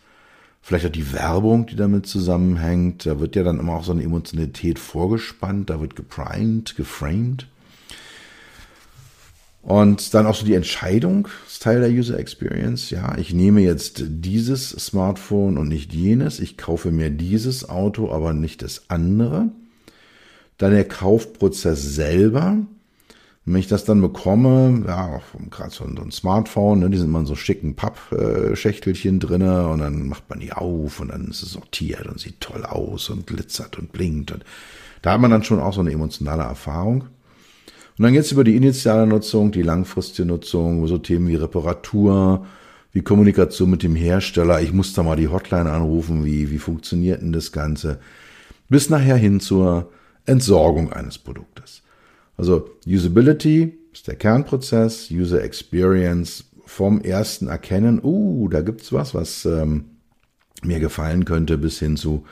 Vielleicht 0.62 0.86
auch 0.86 0.92
die 0.92 1.12
Werbung, 1.12 1.66
die 1.66 1.74
damit 1.74 2.06
zusammenhängt. 2.06 3.04
Da 3.04 3.18
wird 3.18 3.34
ja 3.34 3.42
dann 3.42 3.58
immer 3.58 3.72
auch 3.72 3.84
so 3.84 3.90
eine 3.90 4.04
Emotionalität 4.04 4.78
vorgespannt. 4.78 5.70
Da 5.70 5.80
wird 5.80 5.96
geprimed, 5.96 6.76
geframed. 6.76 7.48
Und 9.60 10.14
dann 10.14 10.26
auch 10.26 10.36
so 10.36 10.46
die 10.46 10.54
Entscheidung, 10.54 11.26
ist 11.48 11.64
Teil 11.64 11.80
der 11.80 11.90
User 11.90 12.16
Experience. 12.16 12.90
Ja, 12.90 13.18
ich 13.18 13.34
nehme 13.34 13.60
jetzt 13.60 14.04
dieses 14.06 14.70
Smartphone 14.70 15.58
und 15.58 15.66
nicht 15.66 15.92
jenes. 15.92 16.38
Ich 16.38 16.56
kaufe 16.56 16.92
mir 16.92 17.10
dieses 17.10 17.68
Auto, 17.68 18.12
aber 18.12 18.34
nicht 18.34 18.62
das 18.62 18.88
andere. 18.88 19.50
Dann 20.58 20.70
der 20.70 20.86
Kaufprozess 20.86 21.82
selber. 21.82 22.58
Wenn 23.46 23.56
ich 23.56 23.68
das 23.68 23.84
dann 23.84 24.00
bekomme, 24.00 24.84
ja, 24.86 25.20
gerade 25.50 25.70
so 25.70 25.84
ein 25.84 26.10
Smartphone, 26.10 26.78
ne, 26.78 26.88
die 26.88 26.96
sind 26.96 27.08
immer 27.08 27.26
so 27.26 27.36
schicken 27.36 27.76
Pappschächtelchen 27.76 29.20
drinne 29.20 29.68
und 29.68 29.80
dann 29.80 30.08
macht 30.08 30.30
man 30.30 30.40
die 30.40 30.52
auf 30.52 31.00
und 31.00 31.08
dann 31.08 31.28
ist 31.28 31.42
es 31.42 31.52
sortiert 31.52 32.06
und 32.06 32.18
sieht 32.18 32.40
toll 32.40 32.64
aus 32.64 33.10
und 33.10 33.26
glitzert 33.26 33.78
und 33.78 33.92
blinkt. 33.92 34.32
Und 34.32 34.44
da 35.02 35.12
hat 35.12 35.20
man 35.20 35.30
dann 35.30 35.44
schon 35.44 35.60
auch 35.60 35.74
so 35.74 35.80
eine 35.80 35.92
emotionale 35.92 36.42
Erfahrung. 36.42 37.02
Und 37.96 38.02
dann 38.02 38.14
geht's 38.14 38.32
über 38.32 38.44
die 38.44 38.56
initiale 38.56 39.06
Nutzung, 39.06 39.52
die 39.52 39.62
langfristige 39.62 40.26
Nutzung, 40.26 40.86
so 40.86 40.96
Themen 40.96 41.28
wie 41.28 41.36
Reparatur, 41.36 42.46
wie 42.92 43.02
Kommunikation 43.02 43.70
mit 43.70 43.82
dem 43.82 43.94
Hersteller. 43.94 44.62
Ich 44.62 44.72
muss 44.72 44.94
da 44.94 45.02
mal 45.02 45.16
die 45.16 45.28
Hotline 45.28 45.70
anrufen, 45.70 46.24
wie, 46.24 46.50
wie 46.50 46.58
funktioniert 46.58 47.20
denn 47.20 47.32
das 47.32 47.52
Ganze? 47.52 48.00
Bis 48.70 48.88
nachher 48.88 49.16
hin 49.16 49.38
zur 49.38 49.92
Entsorgung 50.24 50.92
eines 50.92 51.18
Produktes. 51.18 51.83
Also 52.36 52.70
Usability 52.86 53.78
ist 53.92 54.08
der 54.08 54.16
Kernprozess, 54.16 55.10
User 55.10 55.42
Experience 55.42 56.44
vom 56.66 57.00
ersten 57.00 57.48
Erkennen, 57.48 58.00
uh, 58.02 58.48
da 58.48 58.62
gibt's 58.62 58.92
was, 58.92 59.14
was 59.14 59.44
ähm, 59.44 59.84
mir 60.62 60.80
gefallen 60.80 61.24
könnte, 61.24 61.58
bis 61.58 61.78
hin 61.78 61.96
zu, 61.96 62.24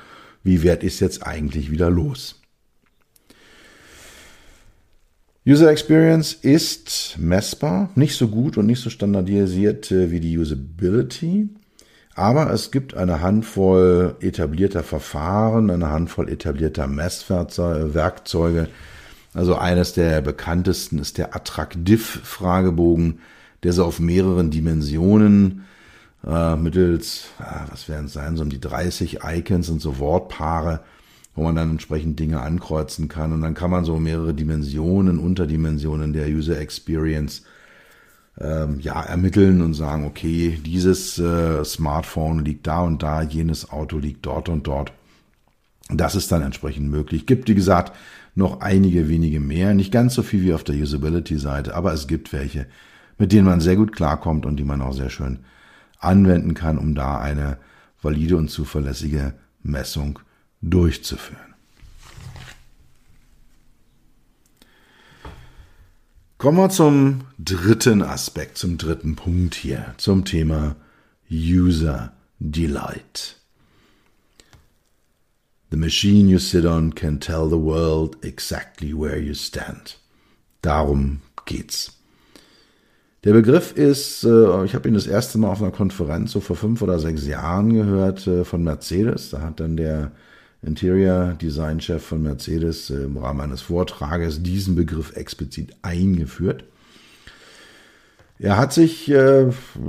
wie 0.42 0.62
werde 0.62 0.86
ich 0.86 0.94
es 0.94 1.00
jetzt 1.00 1.26
eigentlich 1.26 1.70
wieder 1.70 1.90
los? 1.90 2.40
User 5.46 5.70
Experience 5.70 6.32
ist 6.34 7.16
messbar, 7.18 7.90
nicht 7.96 8.16
so 8.16 8.28
gut 8.28 8.56
und 8.56 8.66
nicht 8.66 8.80
so 8.80 8.90
standardisiert 8.90 9.90
äh, 9.90 10.10
wie 10.10 10.20
die 10.20 10.38
Usability, 10.38 11.48
aber 12.14 12.52
es 12.52 12.70
gibt 12.70 12.94
eine 12.94 13.20
Handvoll 13.20 14.16
etablierter 14.20 14.82
Verfahren, 14.82 15.70
eine 15.70 15.90
Handvoll 15.90 16.28
etablierter 16.28 16.86
Messwerkzeuge, 16.86 18.68
also 19.34 19.56
eines 19.56 19.94
der 19.94 20.20
bekanntesten 20.20 20.98
ist 20.98 21.18
der 21.18 21.34
Attraktiv-Fragebogen, 21.34 23.20
der 23.62 23.72
so 23.72 23.84
auf 23.84 24.00
mehreren 24.00 24.50
Dimensionen 24.50 25.64
äh, 26.26 26.56
mittels, 26.56 27.26
äh, 27.40 27.70
was 27.70 27.88
werden 27.88 28.06
es 28.06 28.12
sein, 28.12 28.36
so 28.36 28.42
um 28.42 28.50
die 28.50 28.60
30 28.60 29.20
Icons 29.24 29.68
und 29.70 29.80
so 29.80 29.98
Wortpaare, 29.98 30.80
wo 31.34 31.44
man 31.44 31.56
dann 31.56 31.70
entsprechend 31.70 32.18
Dinge 32.18 32.40
ankreuzen 32.40 33.08
kann. 33.08 33.32
Und 33.32 33.40
dann 33.40 33.54
kann 33.54 33.70
man 33.70 33.84
so 33.84 33.98
mehrere 33.98 34.34
Dimensionen, 34.34 35.18
Unterdimensionen 35.18 36.12
der 36.12 36.28
User 36.28 36.58
Experience 36.58 37.42
ähm, 38.38 38.80
ja, 38.80 39.02
ermitteln 39.02 39.62
und 39.62 39.74
sagen, 39.74 40.04
okay, 40.04 40.58
dieses 40.64 41.18
äh, 41.18 41.64
Smartphone 41.64 42.44
liegt 42.44 42.66
da 42.66 42.82
und 42.82 43.02
da, 43.02 43.22
jenes 43.22 43.70
Auto 43.70 43.98
liegt 43.98 44.26
dort 44.26 44.48
und 44.48 44.66
dort. 44.66 44.92
Das 45.88 46.14
ist 46.14 46.32
dann 46.32 46.42
entsprechend 46.42 46.90
möglich. 46.90 47.26
Gibt, 47.26 47.48
wie 47.48 47.54
gesagt, 47.54 47.92
noch 48.34 48.60
einige 48.60 49.08
wenige 49.08 49.40
mehr. 49.40 49.74
Nicht 49.74 49.92
ganz 49.92 50.14
so 50.14 50.22
viel 50.22 50.42
wie 50.42 50.54
auf 50.54 50.64
der 50.64 50.76
Usability-Seite, 50.76 51.74
aber 51.74 51.92
es 51.92 52.06
gibt 52.06 52.32
welche, 52.32 52.66
mit 53.18 53.32
denen 53.32 53.46
man 53.46 53.60
sehr 53.60 53.76
gut 53.76 53.92
klarkommt 53.92 54.46
und 54.46 54.56
die 54.56 54.64
man 54.64 54.82
auch 54.82 54.94
sehr 54.94 55.10
schön 55.10 55.40
anwenden 55.98 56.54
kann, 56.54 56.78
um 56.78 56.94
da 56.94 57.20
eine 57.20 57.58
valide 58.00 58.36
und 58.36 58.48
zuverlässige 58.48 59.34
Messung 59.62 60.18
durchzuführen. 60.60 61.54
Kommen 66.38 66.58
wir 66.58 66.70
zum 66.70 67.20
dritten 67.38 68.02
Aspekt, 68.02 68.58
zum 68.58 68.76
dritten 68.76 69.14
Punkt 69.14 69.54
hier, 69.54 69.94
zum 69.96 70.24
Thema 70.24 70.74
User 71.30 72.12
Delight. 72.40 73.41
The 75.72 75.78
machine 75.78 76.28
you 76.28 76.38
sit 76.38 76.66
on 76.66 76.92
can 76.92 77.18
tell 77.18 77.48
the 77.48 77.56
world 77.56 78.22
exactly 78.22 78.92
where 78.92 79.18
you 79.18 79.32
stand. 79.32 79.96
Darum 80.60 81.22
geht's. 81.46 81.98
Der 83.24 83.32
Begriff 83.32 83.72
ist, 83.72 84.22
äh, 84.22 84.64
ich 84.66 84.74
habe 84.74 84.86
ihn 84.86 84.92
das 84.92 85.06
erste 85.06 85.38
Mal 85.38 85.48
auf 85.48 85.62
einer 85.62 85.70
Konferenz 85.70 86.32
so 86.32 86.40
vor 86.40 86.56
fünf 86.56 86.82
oder 86.82 86.98
sechs 86.98 87.26
Jahren 87.26 87.72
gehört 87.72 88.26
äh, 88.26 88.44
von 88.44 88.62
Mercedes. 88.62 89.30
Da 89.30 89.40
hat 89.40 89.60
dann 89.60 89.78
der 89.78 90.12
Interior 90.60 91.32
Design 91.40 91.80
Chef 91.80 92.04
von 92.04 92.22
Mercedes 92.22 92.90
äh, 92.90 93.04
im 93.04 93.16
Rahmen 93.16 93.40
eines 93.40 93.62
Vortrages 93.62 94.42
diesen 94.42 94.74
Begriff 94.74 95.16
explizit 95.16 95.74
eingeführt. 95.80 96.64
Er 98.38 98.58
hat 98.58 98.74
sich 98.74 99.10
äh, 99.10 99.46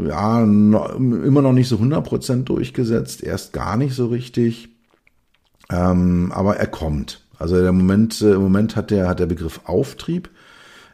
ja, 0.07 0.45
no, 0.45 0.85
immer 0.85 1.41
noch 1.41 1.51
nicht 1.51 1.67
so 1.67 1.75
100% 1.75 2.45
durchgesetzt, 2.45 3.21
erst 3.21 3.51
gar 3.51 3.75
nicht 3.75 3.95
so 3.95 4.07
richtig, 4.07 4.69
ähm, 5.71 6.31
aber 6.33 6.57
er 6.57 6.67
kommt. 6.67 7.21
Also 7.39 7.59
der 7.59 7.71
Moment, 7.71 8.21
äh, 8.21 8.33
im 8.33 8.41
Moment 8.41 8.75
hat 8.75 8.91
der, 8.91 9.07
hat 9.07 9.19
der 9.19 9.25
Begriff 9.25 9.61
Auftrieb. 9.65 10.29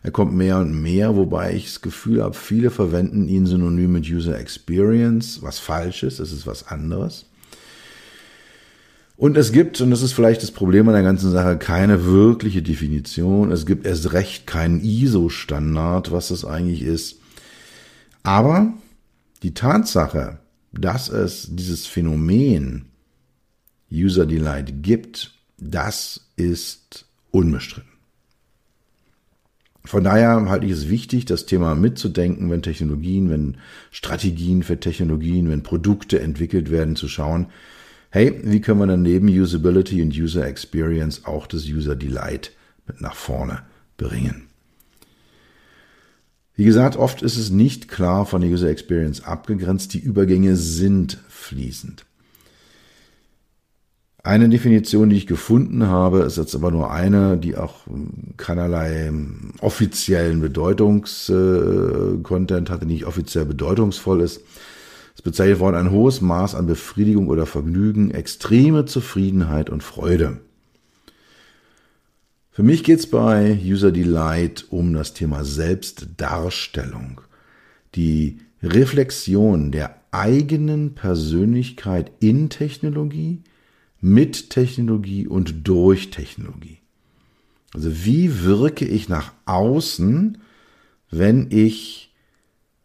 Er 0.02 0.12
kommt 0.12 0.34
mehr 0.34 0.58
und 0.58 0.82
mehr, 0.82 1.16
wobei 1.16 1.54
ich 1.54 1.66
das 1.66 1.82
Gefühl 1.82 2.24
habe, 2.24 2.34
viele 2.34 2.72
verwenden 2.72 3.28
ihn 3.28 3.46
synonym 3.46 3.92
mit 3.92 4.10
User 4.10 4.40
Experience, 4.40 5.42
was 5.42 5.60
falsch 5.60 6.04
ist, 6.04 6.20
es 6.20 6.32
ist 6.32 6.48
was 6.48 6.68
anderes. 6.68 7.26
Und 9.18 9.36
es 9.36 9.52
gibt, 9.52 9.82
und 9.82 9.92
das 9.92 10.02
ist 10.02 10.14
vielleicht 10.14 10.42
das 10.42 10.52
Problem 10.52 10.88
an 10.88 10.94
der 10.94 11.04
ganzen 11.04 11.30
Sache, 11.32 11.58
keine 11.58 12.06
wirkliche 12.06 12.62
Definition. 12.62 13.52
Es 13.52 13.66
gibt 13.66 13.86
erst 13.86 14.14
recht 14.14 14.48
keinen 14.48 14.80
ISO-Standard, 14.80 16.14
was 16.14 16.30
das 16.30 16.46
eigentlich 16.46 16.82
ist. 16.82 17.20
Aber 18.24 18.72
die 19.44 19.54
Tatsache, 19.54 20.40
dass 20.72 21.10
es 21.10 21.50
dieses 21.52 21.86
Phänomen 21.86 22.86
User 23.92 24.26
Delight 24.26 24.84
gibt, 24.84 25.34
das 25.58 26.30
ist 26.36 27.06
unbestritten. 27.32 27.90
Von 29.86 30.04
daher 30.04 30.46
halte 30.50 30.66
ich 30.66 30.72
es 30.74 30.90
wichtig, 30.90 31.26
das 31.26 31.46
Thema 31.46 31.74
mitzudenken, 31.74 32.52
wenn 32.52 32.62
Technologien, 32.62 33.30
wenn 33.30 33.58
Strategien 33.92 34.62
für 34.62 34.80
Technologien, 34.80 35.50
wenn 35.50 35.64
Produkte 35.64 36.20
entwickelt 36.20 36.70
werden, 36.70 36.96
zu 36.96 37.08
schauen, 37.08 37.48
hey, 38.12 38.40
wie 38.44 38.62
können 38.62 38.80
wir 38.80 38.88
dann 38.88 39.02
neben 39.02 39.28
Usability 39.28 40.02
und 40.02 40.16
User 40.16 40.46
Experience 40.46 41.26
auch 41.26 41.48
das 41.48 41.66
User 41.66 41.96
Delight 41.96 42.52
mit 42.88 43.02
nach 43.02 43.16
vorne 43.16 43.64
bringen? 43.98 44.50
Wie 46.56 46.66
gesagt, 46.66 46.98
oft 46.98 47.22
ist 47.22 47.38
es 47.38 47.50
nicht 47.52 47.88
klar 47.88 48.26
von 48.26 48.42
der 48.42 48.50
User 48.50 48.70
Experience 48.70 49.24
abgegrenzt. 49.24 49.94
Die 49.94 50.00
Übergänge 50.00 50.58
sind 50.58 51.18
fließend. 51.30 52.06
Eine 54.30 54.48
Definition, 54.48 55.10
die 55.10 55.16
ich 55.16 55.26
gefunden 55.26 55.88
habe, 55.88 56.20
ist 56.20 56.38
jetzt 56.38 56.54
aber 56.54 56.70
nur 56.70 56.92
eine, 56.92 57.36
die 57.36 57.58
auch 57.58 57.88
keinerlei 58.38 59.12
offiziellen 59.60 60.40
Bedeutungskontent 60.40 62.70
hatte, 62.70 62.86
nicht 62.86 63.08
offiziell 63.08 63.46
bedeutungsvoll 63.46 64.22
ist. 64.22 64.42
Es 65.16 65.24
bezeichnet 65.24 65.60
worden 65.60 65.78
ein 65.78 65.90
hohes 65.90 66.22
Maß 66.22 66.54
an 66.54 66.68
Befriedigung 66.68 67.28
oder 67.28 67.48
Vergnügen, 67.48 68.12
extreme 68.12 68.86
Zufriedenheit 68.86 69.72
und 69.72 69.82
Freude. 69.82 70.42
Für 72.52 72.62
mich 72.62 72.84
geht 72.84 73.00
es 73.00 73.10
bei 73.10 73.60
User 73.66 73.92
Delight 73.92 74.68
um 74.70 74.94
das 74.94 75.16
Thema 75.16 75.44
Selbstdarstellung, 75.44 77.22
die 77.96 78.42
Reflexion 78.62 79.72
der 79.72 79.96
eigenen 80.12 80.94
Persönlichkeit 80.94 82.12
in 82.20 82.52
Technologie, 82.52 83.42
mit 84.02 84.50
Technologie 84.50 85.28
und 85.28 85.68
durch 85.68 86.10
Technologie. 86.12 86.80
Also 87.74 88.06
wie 88.06 88.44
wirke 88.44 88.86
ich 88.86 89.10
nach 89.10 89.34
außen, 89.46 90.38
wenn 91.12 91.48
ich 91.52 92.14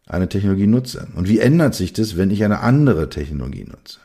eine 0.05 0.29
Technologie 0.29 0.67
nutze? 0.67 1.07
Und 1.15 1.27
wie 1.27 1.39
ändert 1.39 1.73
sich 1.73 1.93
das, 1.93 2.17
wenn 2.17 2.29
ich 2.29 2.43
eine 2.43 2.59
andere 2.59 3.09
Technologie 3.09 3.63
nutze? 3.63 3.99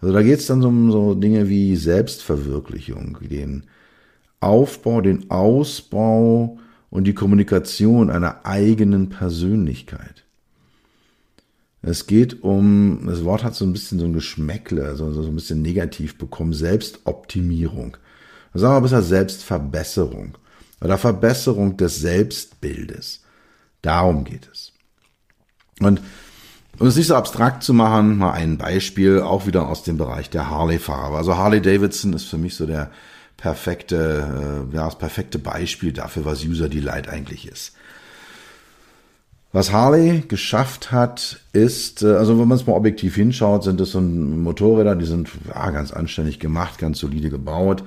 Also 0.00 0.12
da 0.12 0.22
geht 0.22 0.40
es 0.40 0.46
dann 0.46 0.62
um 0.62 0.92
so 0.92 1.14
Dinge 1.14 1.48
wie 1.48 1.76
Selbstverwirklichung, 1.76 3.18
den 3.22 3.64
Aufbau, 4.40 5.00
den 5.00 5.30
Ausbau 5.30 6.58
und 6.90 7.04
die 7.04 7.14
Kommunikation 7.14 8.10
einer 8.10 8.44
eigenen 8.44 9.08
Persönlichkeit. 9.08 10.25
Es 11.86 12.08
geht 12.08 12.42
um, 12.42 13.06
das 13.06 13.24
Wort 13.24 13.44
hat 13.44 13.54
so 13.54 13.64
ein 13.64 13.72
bisschen 13.72 14.00
so 14.00 14.06
ein 14.06 14.12
Geschmäckle, 14.12 14.96
so, 14.96 15.12
so 15.12 15.22
ein 15.22 15.36
bisschen 15.36 15.62
negativ 15.62 16.18
bekommen, 16.18 16.52
Selbstoptimierung. 16.52 17.96
Sagen 18.54 18.74
wir 18.74 18.80
besser 18.80 19.02
Selbstverbesserung 19.02 20.36
oder 20.80 20.98
Verbesserung 20.98 21.76
des 21.76 22.00
Selbstbildes. 22.00 23.22
Darum 23.82 24.24
geht 24.24 24.48
es. 24.52 24.72
Und 25.78 26.00
um 26.80 26.88
es 26.88 26.96
nicht 26.96 27.06
so 27.06 27.14
abstrakt 27.14 27.62
zu 27.62 27.72
machen, 27.72 28.18
mal 28.18 28.32
ein 28.32 28.58
Beispiel, 28.58 29.20
auch 29.20 29.46
wieder 29.46 29.68
aus 29.68 29.84
dem 29.84 29.96
Bereich 29.96 30.28
der 30.28 30.50
Harley-Fahrer. 30.50 31.16
Also 31.16 31.36
Harley 31.36 31.62
Davidson 31.62 32.14
ist 32.14 32.24
für 32.24 32.38
mich 32.38 32.56
so 32.56 32.66
der 32.66 32.90
perfekte, 33.36 34.66
äh, 34.72 34.74
ja, 34.74 34.86
das 34.86 34.98
perfekte 34.98 35.38
Beispiel 35.38 35.92
dafür, 35.92 36.24
was 36.24 36.44
User 36.44 36.68
Delight 36.68 37.08
eigentlich 37.08 37.46
ist. 37.46 37.75
Was 39.56 39.72
Harley 39.72 40.22
geschafft 40.28 40.92
hat, 40.92 41.40
ist, 41.54 42.02
äh, 42.02 42.12
also 42.12 42.38
wenn 42.38 42.46
man 42.46 42.58
es 42.58 42.66
mal 42.66 42.74
objektiv 42.74 43.14
hinschaut, 43.14 43.64
sind 43.64 43.80
es 43.80 43.92
so 43.92 44.02
Motorräder, 44.02 44.94
die 44.94 45.06
sind 45.06 45.30
ja, 45.48 45.70
ganz 45.70 45.92
anständig 45.92 46.40
gemacht, 46.40 46.76
ganz 46.76 46.98
solide 46.98 47.30
gebaut. 47.30 47.82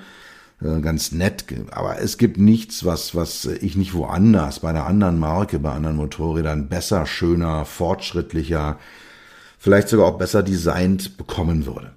Äh, 0.64 0.82
ganz 0.82 1.12
nett, 1.12 1.46
aber 1.70 2.02
es 2.02 2.18
gibt 2.18 2.40
nichts, 2.40 2.86
was, 2.86 3.14
was 3.14 3.46
ich 3.46 3.78
nicht 3.78 3.94
woanders, 3.94 4.62
bei 4.62 4.70
einer 4.70 4.88
anderen 4.88 5.20
Marke, 5.20 5.60
bei 5.60 5.72
anderen 5.72 5.98
Motorrädern 5.98 6.70
besser, 6.70 7.06
schöner, 7.06 7.66
fortschrittlicher, 7.66 8.80
vielleicht 9.60 9.90
sogar 9.90 10.08
auch 10.08 10.18
besser 10.18 10.42
designt 10.42 11.18
bekommen 11.18 11.68
würde. 11.68 11.92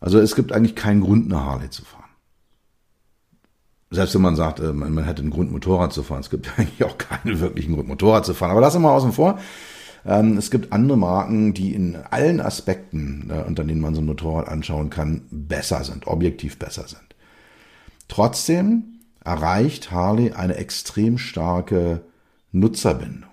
Also 0.00 0.18
es 0.18 0.34
gibt 0.34 0.50
eigentlich 0.50 0.74
keinen 0.74 1.02
Grund, 1.02 1.32
eine 1.32 1.44
Harley 1.44 1.70
zu 1.70 1.84
fahren. 1.84 1.99
Selbst 3.90 4.14
wenn 4.14 4.22
man 4.22 4.36
sagt, 4.36 4.60
äh, 4.60 4.72
man, 4.72 5.04
hätte 5.04 5.22
einen 5.22 5.30
Grund, 5.30 5.50
Motorrad 5.50 5.92
zu 5.92 6.02
fahren. 6.02 6.20
Es 6.20 6.30
gibt 6.30 6.50
eigentlich 6.58 6.84
auch 6.84 6.98
keinen 6.98 7.40
wirklichen 7.40 7.74
Grund, 7.74 7.88
Motorrad 7.88 8.24
zu 8.24 8.34
fahren. 8.34 8.52
Aber 8.52 8.60
lassen 8.60 8.76
wir 8.76 8.88
mal 8.88 8.96
außen 8.96 9.12
vor. 9.12 9.38
Ähm, 10.06 10.38
es 10.38 10.50
gibt 10.50 10.72
andere 10.72 10.96
Marken, 10.96 11.52
die 11.54 11.74
in 11.74 11.96
allen 11.96 12.40
Aspekten, 12.40 13.30
äh, 13.30 13.42
unter 13.46 13.64
denen 13.64 13.80
man 13.80 13.94
so 13.94 14.00
ein 14.00 14.06
Motorrad 14.06 14.48
anschauen 14.48 14.90
kann, 14.90 15.22
besser 15.30 15.84
sind, 15.84 16.06
objektiv 16.06 16.58
besser 16.58 16.86
sind. 16.86 17.02
Trotzdem 18.08 19.00
erreicht 19.24 19.90
Harley 19.90 20.32
eine 20.32 20.54
extrem 20.54 21.18
starke 21.18 22.02
Nutzerbindung. 22.52 23.28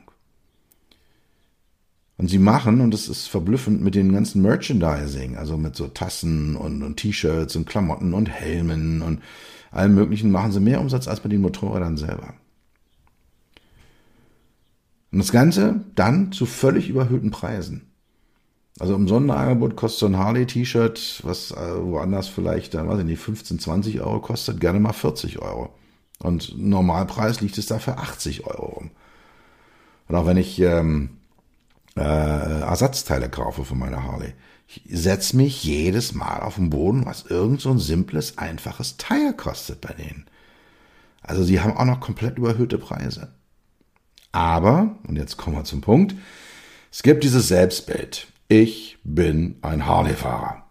Und 2.18 2.30
sie 2.30 2.40
machen, 2.40 2.82
und 2.82 2.92
das 2.92 3.08
ist 3.08 3.28
verblüffend, 3.28 3.82
mit 3.82 3.94
den 3.94 4.12
ganzen 4.12 4.42
Merchandising, 4.42 5.38
also 5.38 5.56
mit 5.56 5.76
so 5.76 5.88
Tassen 5.88 6.56
und, 6.56 6.82
und 6.82 6.98
T-Shirts 6.98 7.56
und 7.56 7.68
Klamotten 7.68 8.16
und 8.16 8.28
Helmen 8.28 9.04
und 9.04 9.22
allem 9.72 9.96
Möglichen, 9.96 10.32
machen 10.32 10.52
sie 10.52 10.60
mehr 10.60 10.82
Umsatz 10.82 11.08
als 11.08 11.20
bei 11.20 11.30
den 11.30 11.42
Motorrädern 11.42 11.98
selber. 11.98 12.34
Und 15.12 15.20
das 15.20 15.32
Ganze 15.32 15.82
dann 15.96 16.32
zu 16.32 16.46
völlig 16.46 16.90
überhöhten 16.90 17.32
Preisen. 17.32 17.88
Also 18.80 18.94
im 18.94 19.08
Sonderangebot 19.08 19.76
kostet 19.76 20.00
so 20.00 20.06
ein 20.06 20.18
Harley-T-Shirt, 20.18 21.22
was 21.24 21.52
äh, 21.52 21.56
woanders 21.82 22.28
vielleicht, 22.28 22.74
dann 22.74 22.88
weiß 22.88 23.00
ich 23.00 23.06
nicht, 23.06 23.20
15, 23.20 23.60
20 23.60 24.02
Euro 24.02 24.20
kostet, 24.20 24.60
gerne 24.60 24.80
mal 24.80 24.94
40 24.94 25.40
Euro. 25.40 25.74
Und 26.20 26.58
Normalpreis 26.58 27.42
liegt 27.42 27.58
es 27.58 27.68
da 27.68 27.80
für 27.80 27.98
80 27.98 28.46
Euro 28.46 28.66
rum. 28.66 28.92
Und 30.08 30.16
auch 30.16 30.26
wenn 30.26 30.38
ich 30.38 30.60
ähm, 30.60 31.18
äh, 31.96 32.02
Ersatzteile 32.02 33.30
kaufe 33.30 33.66
für 33.66 33.76
meine 33.76 34.04
Harley, 34.04 34.34
setze 34.90 35.36
mich 35.36 35.64
jedes 35.64 36.14
Mal 36.14 36.42
auf 36.42 36.56
den 36.56 36.70
Boden, 36.70 37.06
was 37.06 37.26
irgend 37.26 37.62
so 37.62 37.72
ein 37.72 37.80
simples, 37.80 38.38
einfaches 38.38 38.98
Teil 38.98 39.34
kostet 39.34 39.82
bei 39.82 39.94
denen. 39.94 40.26
Also 41.22 41.44
sie 41.44 41.60
haben 41.62 41.76
auch 41.76 41.86
noch 41.86 42.00
komplett 42.00 42.38
überhöhte 42.38 42.78
Preise. 42.78 43.34
Aber, 44.32 44.98
und 45.08 45.16
jetzt 45.16 45.38
kommen 45.38 45.56
wir 45.56 45.64
zum 45.64 45.82
Punkt, 45.82 46.16
es 46.92 47.04
gibt 47.04 47.24
dieses 47.24 47.48
Selbstbild. 47.48 48.28
Ich 48.48 48.98
bin 49.04 49.58
ein 49.62 49.86
Harley-Fahrer. 49.86 50.64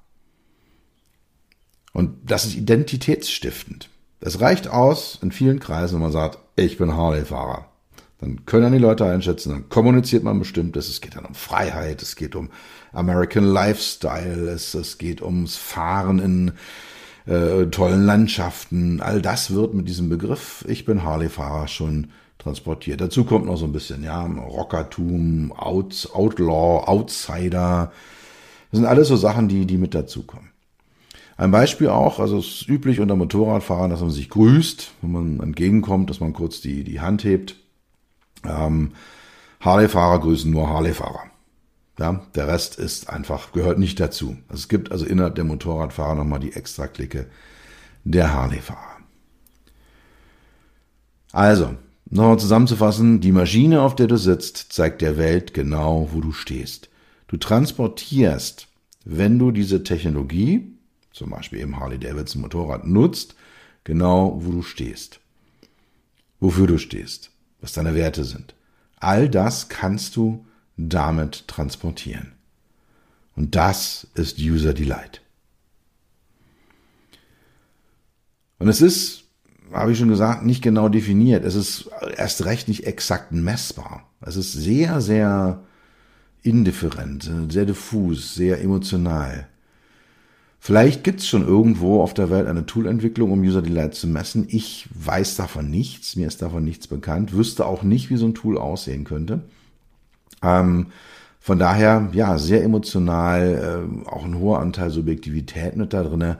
Und 1.92 2.30
das 2.30 2.44
ist 2.44 2.54
identitätsstiftend. 2.54 3.90
Es 4.20 4.40
reicht 4.40 4.68
aus 4.68 5.18
in 5.22 5.32
vielen 5.32 5.60
Kreisen, 5.60 5.94
wenn 5.94 6.02
man 6.02 6.12
sagt, 6.12 6.38
ich 6.56 6.78
bin 6.78 6.94
Harley-Fahrer. 6.94 7.70
Dann 8.18 8.46
können 8.46 8.72
die 8.72 8.78
Leute 8.78 9.04
einschätzen, 9.04 9.50
dann 9.50 9.68
kommuniziert 9.68 10.22
man 10.22 10.38
bestimmtes. 10.38 10.88
Es 10.88 11.02
geht 11.02 11.16
dann 11.16 11.26
um 11.26 11.34
Freiheit, 11.34 12.00
es 12.00 12.16
geht 12.16 12.34
um 12.34 12.50
American 12.96 13.44
Lifestyle, 13.44 14.50
es, 14.50 14.74
es 14.74 14.98
geht 14.98 15.22
ums 15.22 15.56
Fahren 15.56 16.18
in 16.18 16.52
äh, 17.26 17.66
tollen 17.66 18.04
Landschaften. 18.04 19.00
All 19.00 19.20
das 19.20 19.52
wird 19.52 19.74
mit 19.74 19.88
diesem 19.88 20.08
Begriff, 20.08 20.64
ich 20.68 20.84
bin 20.84 21.02
Harley-Fahrer, 21.02 21.68
schon 21.68 22.08
transportiert. 22.38 23.00
Dazu 23.00 23.24
kommt 23.24 23.46
noch 23.46 23.56
so 23.56 23.64
ein 23.64 23.72
bisschen, 23.72 24.04
ja, 24.04 24.24
Rockertum, 24.24 25.52
Out, 25.52 26.08
Outlaw, 26.12 26.86
Outsider. 26.86 27.92
Das 28.70 28.78
sind 28.78 28.86
alles 28.86 29.08
so 29.08 29.16
Sachen, 29.16 29.48
die, 29.48 29.66
die 29.66 29.78
mit 29.78 29.94
dazukommen. 29.94 30.50
Ein 31.36 31.50
Beispiel 31.50 31.88
auch, 31.88 32.18
also 32.18 32.38
es 32.38 32.46
ist 32.46 32.68
üblich 32.68 33.00
unter 33.00 33.14
Motorradfahrern, 33.14 33.90
dass 33.90 34.00
man 34.00 34.10
sich 34.10 34.30
grüßt, 34.30 34.92
wenn 35.02 35.12
man 35.12 35.40
entgegenkommt, 35.40 36.08
dass 36.08 36.20
man 36.20 36.32
kurz 36.32 36.62
die, 36.62 36.82
die 36.82 37.00
Hand 37.00 37.24
hebt. 37.24 37.56
Ähm, 38.44 38.92
Harley-Fahrer 39.60 40.20
grüßen 40.20 40.50
nur 40.50 40.70
Harley-Fahrer. 40.70 41.24
Ja, 41.98 42.26
der 42.34 42.48
Rest 42.48 42.78
ist 42.78 43.08
einfach, 43.08 43.52
gehört 43.52 43.78
nicht 43.78 43.98
dazu. 44.00 44.36
Es 44.52 44.68
gibt 44.68 44.92
also 44.92 45.06
innerhalb 45.06 45.34
der 45.34 45.44
Motorradfahrer 45.44 46.14
nochmal 46.14 46.40
die 46.40 46.52
Extra-Clique 46.52 47.26
der 48.04 48.34
Harley-Fahrer. 48.34 48.98
Also, 51.32 51.74
nochmal 52.10 52.38
zusammenzufassen, 52.38 53.20
die 53.20 53.32
Maschine, 53.32 53.80
auf 53.80 53.96
der 53.96 54.06
du 54.06 54.16
sitzt, 54.16 54.72
zeigt 54.72 55.00
der 55.00 55.16
Welt 55.16 55.54
genau, 55.54 56.10
wo 56.12 56.20
du 56.20 56.32
stehst. 56.32 56.90
Du 57.28 57.38
transportierst, 57.38 58.68
wenn 59.04 59.38
du 59.38 59.50
diese 59.50 59.82
Technologie, 59.82 60.72
zum 61.12 61.30
Beispiel 61.30 61.60
eben 61.60 61.80
Harley-Davidson 61.80 62.42
Motorrad, 62.42 62.86
nutzt, 62.86 63.36
genau, 63.84 64.38
wo 64.42 64.50
du 64.50 64.62
stehst. 64.62 65.20
Wofür 66.40 66.66
du 66.66 66.78
stehst, 66.78 67.30
was 67.60 67.72
deine 67.72 67.94
Werte 67.94 68.24
sind. 68.24 68.54
All 68.98 69.28
das 69.28 69.68
kannst 69.70 70.16
du 70.16 70.44
damit 70.76 71.48
transportieren. 71.48 72.32
Und 73.34 73.54
das 73.54 74.06
ist 74.14 74.38
User 74.38 74.74
Delight. 74.74 75.20
Und 78.58 78.68
es 78.68 78.80
ist, 78.80 79.24
habe 79.72 79.92
ich 79.92 79.98
schon 79.98 80.08
gesagt, 80.08 80.44
nicht 80.44 80.62
genau 80.62 80.88
definiert. 80.88 81.44
Es 81.44 81.54
ist 81.54 81.90
erst 82.16 82.44
recht 82.46 82.68
nicht 82.68 82.86
exakt 82.86 83.32
messbar. 83.32 84.10
Es 84.20 84.36
ist 84.36 84.52
sehr, 84.52 85.00
sehr 85.00 85.62
indifferent, 86.42 87.30
sehr 87.50 87.66
diffus, 87.66 88.34
sehr 88.34 88.62
emotional. 88.62 89.48
Vielleicht 90.58 91.04
gibt 91.04 91.20
es 91.20 91.28
schon 91.28 91.46
irgendwo 91.46 92.02
auf 92.02 92.14
der 92.14 92.30
Welt 92.30 92.46
eine 92.46 92.66
Toolentwicklung, 92.66 93.30
um 93.30 93.40
User 93.42 93.62
Delight 93.62 93.94
zu 93.94 94.08
messen. 94.08 94.46
Ich 94.48 94.88
weiß 94.94 95.36
davon 95.36 95.70
nichts, 95.70 96.16
mir 96.16 96.26
ist 96.26 96.42
davon 96.42 96.64
nichts 96.64 96.88
bekannt, 96.88 97.34
wüsste 97.34 97.66
auch 97.66 97.82
nicht, 97.82 98.10
wie 98.10 98.16
so 98.16 98.26
ein 98.26 98.34
Tool 98.34 98.58
aussehen 98.58 99.04
könnte. 99.04 99.42
Ähm, 100.42 100.86
von 101.40 101.58
daher, 101.58 102.08
ja, 102.12 102.38
sehr 102.38 102.64
emotional, 102.64 103.86
äh, 104.04 104.08
auch 104.08 104.24
ein 104.24 104.38
hoher 104.38 104.60
Anteil 104.60 104.90
Subjektivität 104.90 105.76
mit 105.76 105.92
da 105.92 106.02
drinne. 106.02 106.38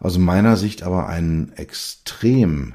Aus 0.00 0.18
meiner 0.18 0.56
Sicht 0.56 0.82
aber 0.82 1.08
ein 1.08 1.52
extrem 1.56 2.74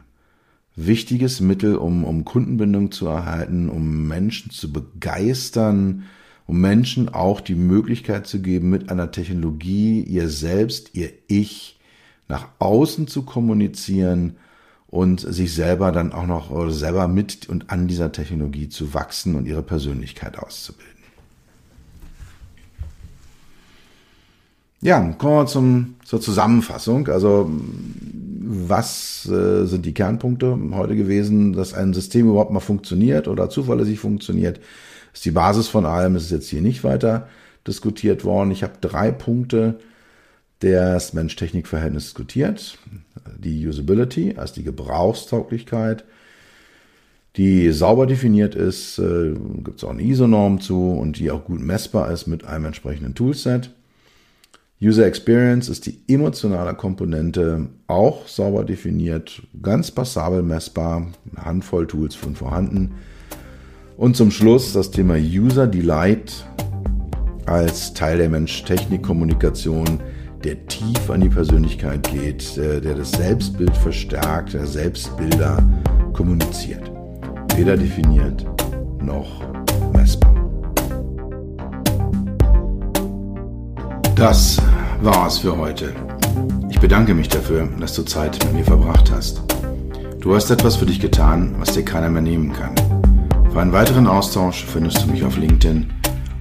wichtiges 0.76 1.39
Mittel, 1.41 1.76
um, 1.76 2.04
um 2.04 2.26
Kundenbindung 2.26 2.91
zu 2.91 3.08
erhalten, 3.08 3.69
um 3.69 4.08
Menschen 4.08 4.50
zu 4.50 4.74
begeistern, 4.74 6.06
um 6.48 6.60
Menschen 6.60 7.10
auch 7.10 7.39
die 7.39 7.56
Möglichkeit 7.56 8.28
zu 8.28 8.41
geben, 8.41 8.69
mit 8.69 8.89
einer 8.89 9.12
Technologie 9.12 10.02
ihr 10.02 10.30
selbst, 10.30 10.96
ihr 10.96 11.12
Ich 11.28 11.80
nach 12.28 12.48
außen 12.60 13.08
zu 13.08 13.24
kommunizieren 13.24 14.38
und 14.94 15.22
sich 15.22 15.56
selber 15.56 15.92
dann 15.92 16.14
auch 16.14 16.28
noch 16.28 16.70
selber 16.70 17.08
mit 17.08 17.50
und 17.50 17.72
an 17.72 17.88
dieser 17.88 18.12
Technologie 18.12 18.70
zu 18.70 18.94
wachsen 18.94 19.34
und 19.34 19.48
ihre 19.48 19.64
Persönlichkeit 19.64 20.38
auszubilden. 20.38 20.94
Ja, 24.82 25.02
kommen 25.14 25.38
wir 25.38 25.46
zum, 25.48 25.96
zur 26.06 26.22
Zusammenfassung. 26.22 27.08
Also 27.08 27.50
was 28.46 29.28
äh, 29.28 29.66
sind 29.66 29.88
die 29.88 29.96
Kernpunkte 29.96 30.60
heute 30.74 30.96
gewesen, 30.96 31.54
dass 31.54 31.74
ein 31.74 31.96
System 31.96 32.30
überhaupt 32.30 32.52
mal 32.52 32.60
funktioniert 32.60 33.28
oder 33.28 33.50
zuverlässig 33.50 33.98
funktioniert? 33.98 34.60
ist 35.12 35.26
die 35.26 35.32
Basis 35.32 35.70
von 35.70 35.88
allem, 35.88 36.16
ist 36.16 36.30
jetzt 36.30 36.50
hier 36.50 36.62
nicht 36.62 36.84
weiter 36.84 37.28
diskutiert 37.66 38.26
worden. 38.26 38.52
Ich 38.52 38.62
habe 38.62 38.74
drei 38.80 39.12
Punkte 39.12 39.80
des 40.62 41.14
Mensch-Technik-Verhältnisses 41.14 42.10
diskutiert. 42.10 42.78
Die 43.38 43.68
Usability, 43.68 44.36
also 44.38 44.56
die 44.56 44.64
Gebrauchstauglichkeit, 44.64 46.04
die 47.36 47.72
sauber 47.72 48.06
definiert 48.06 48.56
ist, 48.56 49.00
äh, 49.00 49.34
gibt 49.64 49.78
es 49.78 49.84
auch 49.84 49.90
eine 49.90 50.04
ISO-Norm 50.04 50.62
zu 50.62 50.92
und 50.92 51.18
die 51.18 51.32
auch 51.32 51.46
gut 51.46 51.62
messbar 51.62 52.12
ist 52.12 52.28
mit 52.28 52.46
einem 52.46 52.66
entsprechenden 52.66 53.16
Toolset. 53.16 53.72
User 54.82 55.06
Experience 55.06 55.70
ist 55.70 55.86
die 55.86 56.00
emotionale 56.08 56.74
Komponente 56.74 57.70
auch 57.88 58.28
sauber 58.28 58.66
definiert, 58.66 59.42
ganz 59.62 59.90
passabel 59.92 60.44
messbar, 60.44 61.08
eine 61.32 61.46
Handvoll 61.46 61.88
Tools 61.88 62.16
von 62.16 62.36
vorhanden. 62.36 62.92
Und 63.96 64.18
zum 64.18 64.30
Schluss 64.30 64.74
das 64.74 64.92
Thema 64.92 65.16
User 65.16 65.68
Delight 65.68 66.46
als 67.46 67.94
Teil 67.94 68.18
der 68.18 68.30
Mensch-Technik-Kommunikation, 68.30 70.02
der 70.44 70.68
tief 70.68 71.10
an 71.10 71.22
die 71.22 71.30
Persönlichkeit 71.30 72.04
geht, 72.12 72.58
der 72.58 72.82
das 72.82 73.12
Selbstbild 73.12 73.76
verstärkt, 73.78 74.54
der 74.54 74.68
Selbstbilder 74.68 75.58
kommuniziert. 76.12 76.92
Weder 77.56 77.78
definiert 77.78 78.46
noch 79.02 79.42
messbar. 79.94 80.34
Das 84.16 84.62
war's 85.02 85.40
für 85.40 85.58
heute. 85.58 85.94
Ich 86.70 86.80
bedanke 86.80 87.14
mich 87.14 87.30
dafür, 87.30 87.70
dass 87.80 87.94
du 87.94 88.04
Zeit 88.04 88.38
mit 88.44 88.54
mir 88.54 88.66
verbracht 88.66 89.12
hast. 89.12 89.42
Du 90.20 90.36
hast 90.36 90.52
etwas 90.52 90.76
für 90.76 90.86
dich 90.86 91.00
getan, 91.00 91.56
was 91.58 91.74
dir 91.74 91.86
keiner 91.86 92.10
mehr 92.10 92.22
nehmen 92.22 92.52
kann. 92.52 92.76
Für 93.52 93.62
einen 93.62 93.72
weiteren 93.72 94.08
Austausch 94.08 94.66
findest 94.66 95.04
du 95.04 95.12
mich 95.12 95.24
auf 95.24 95.38
LinkedIn 95.38 95.90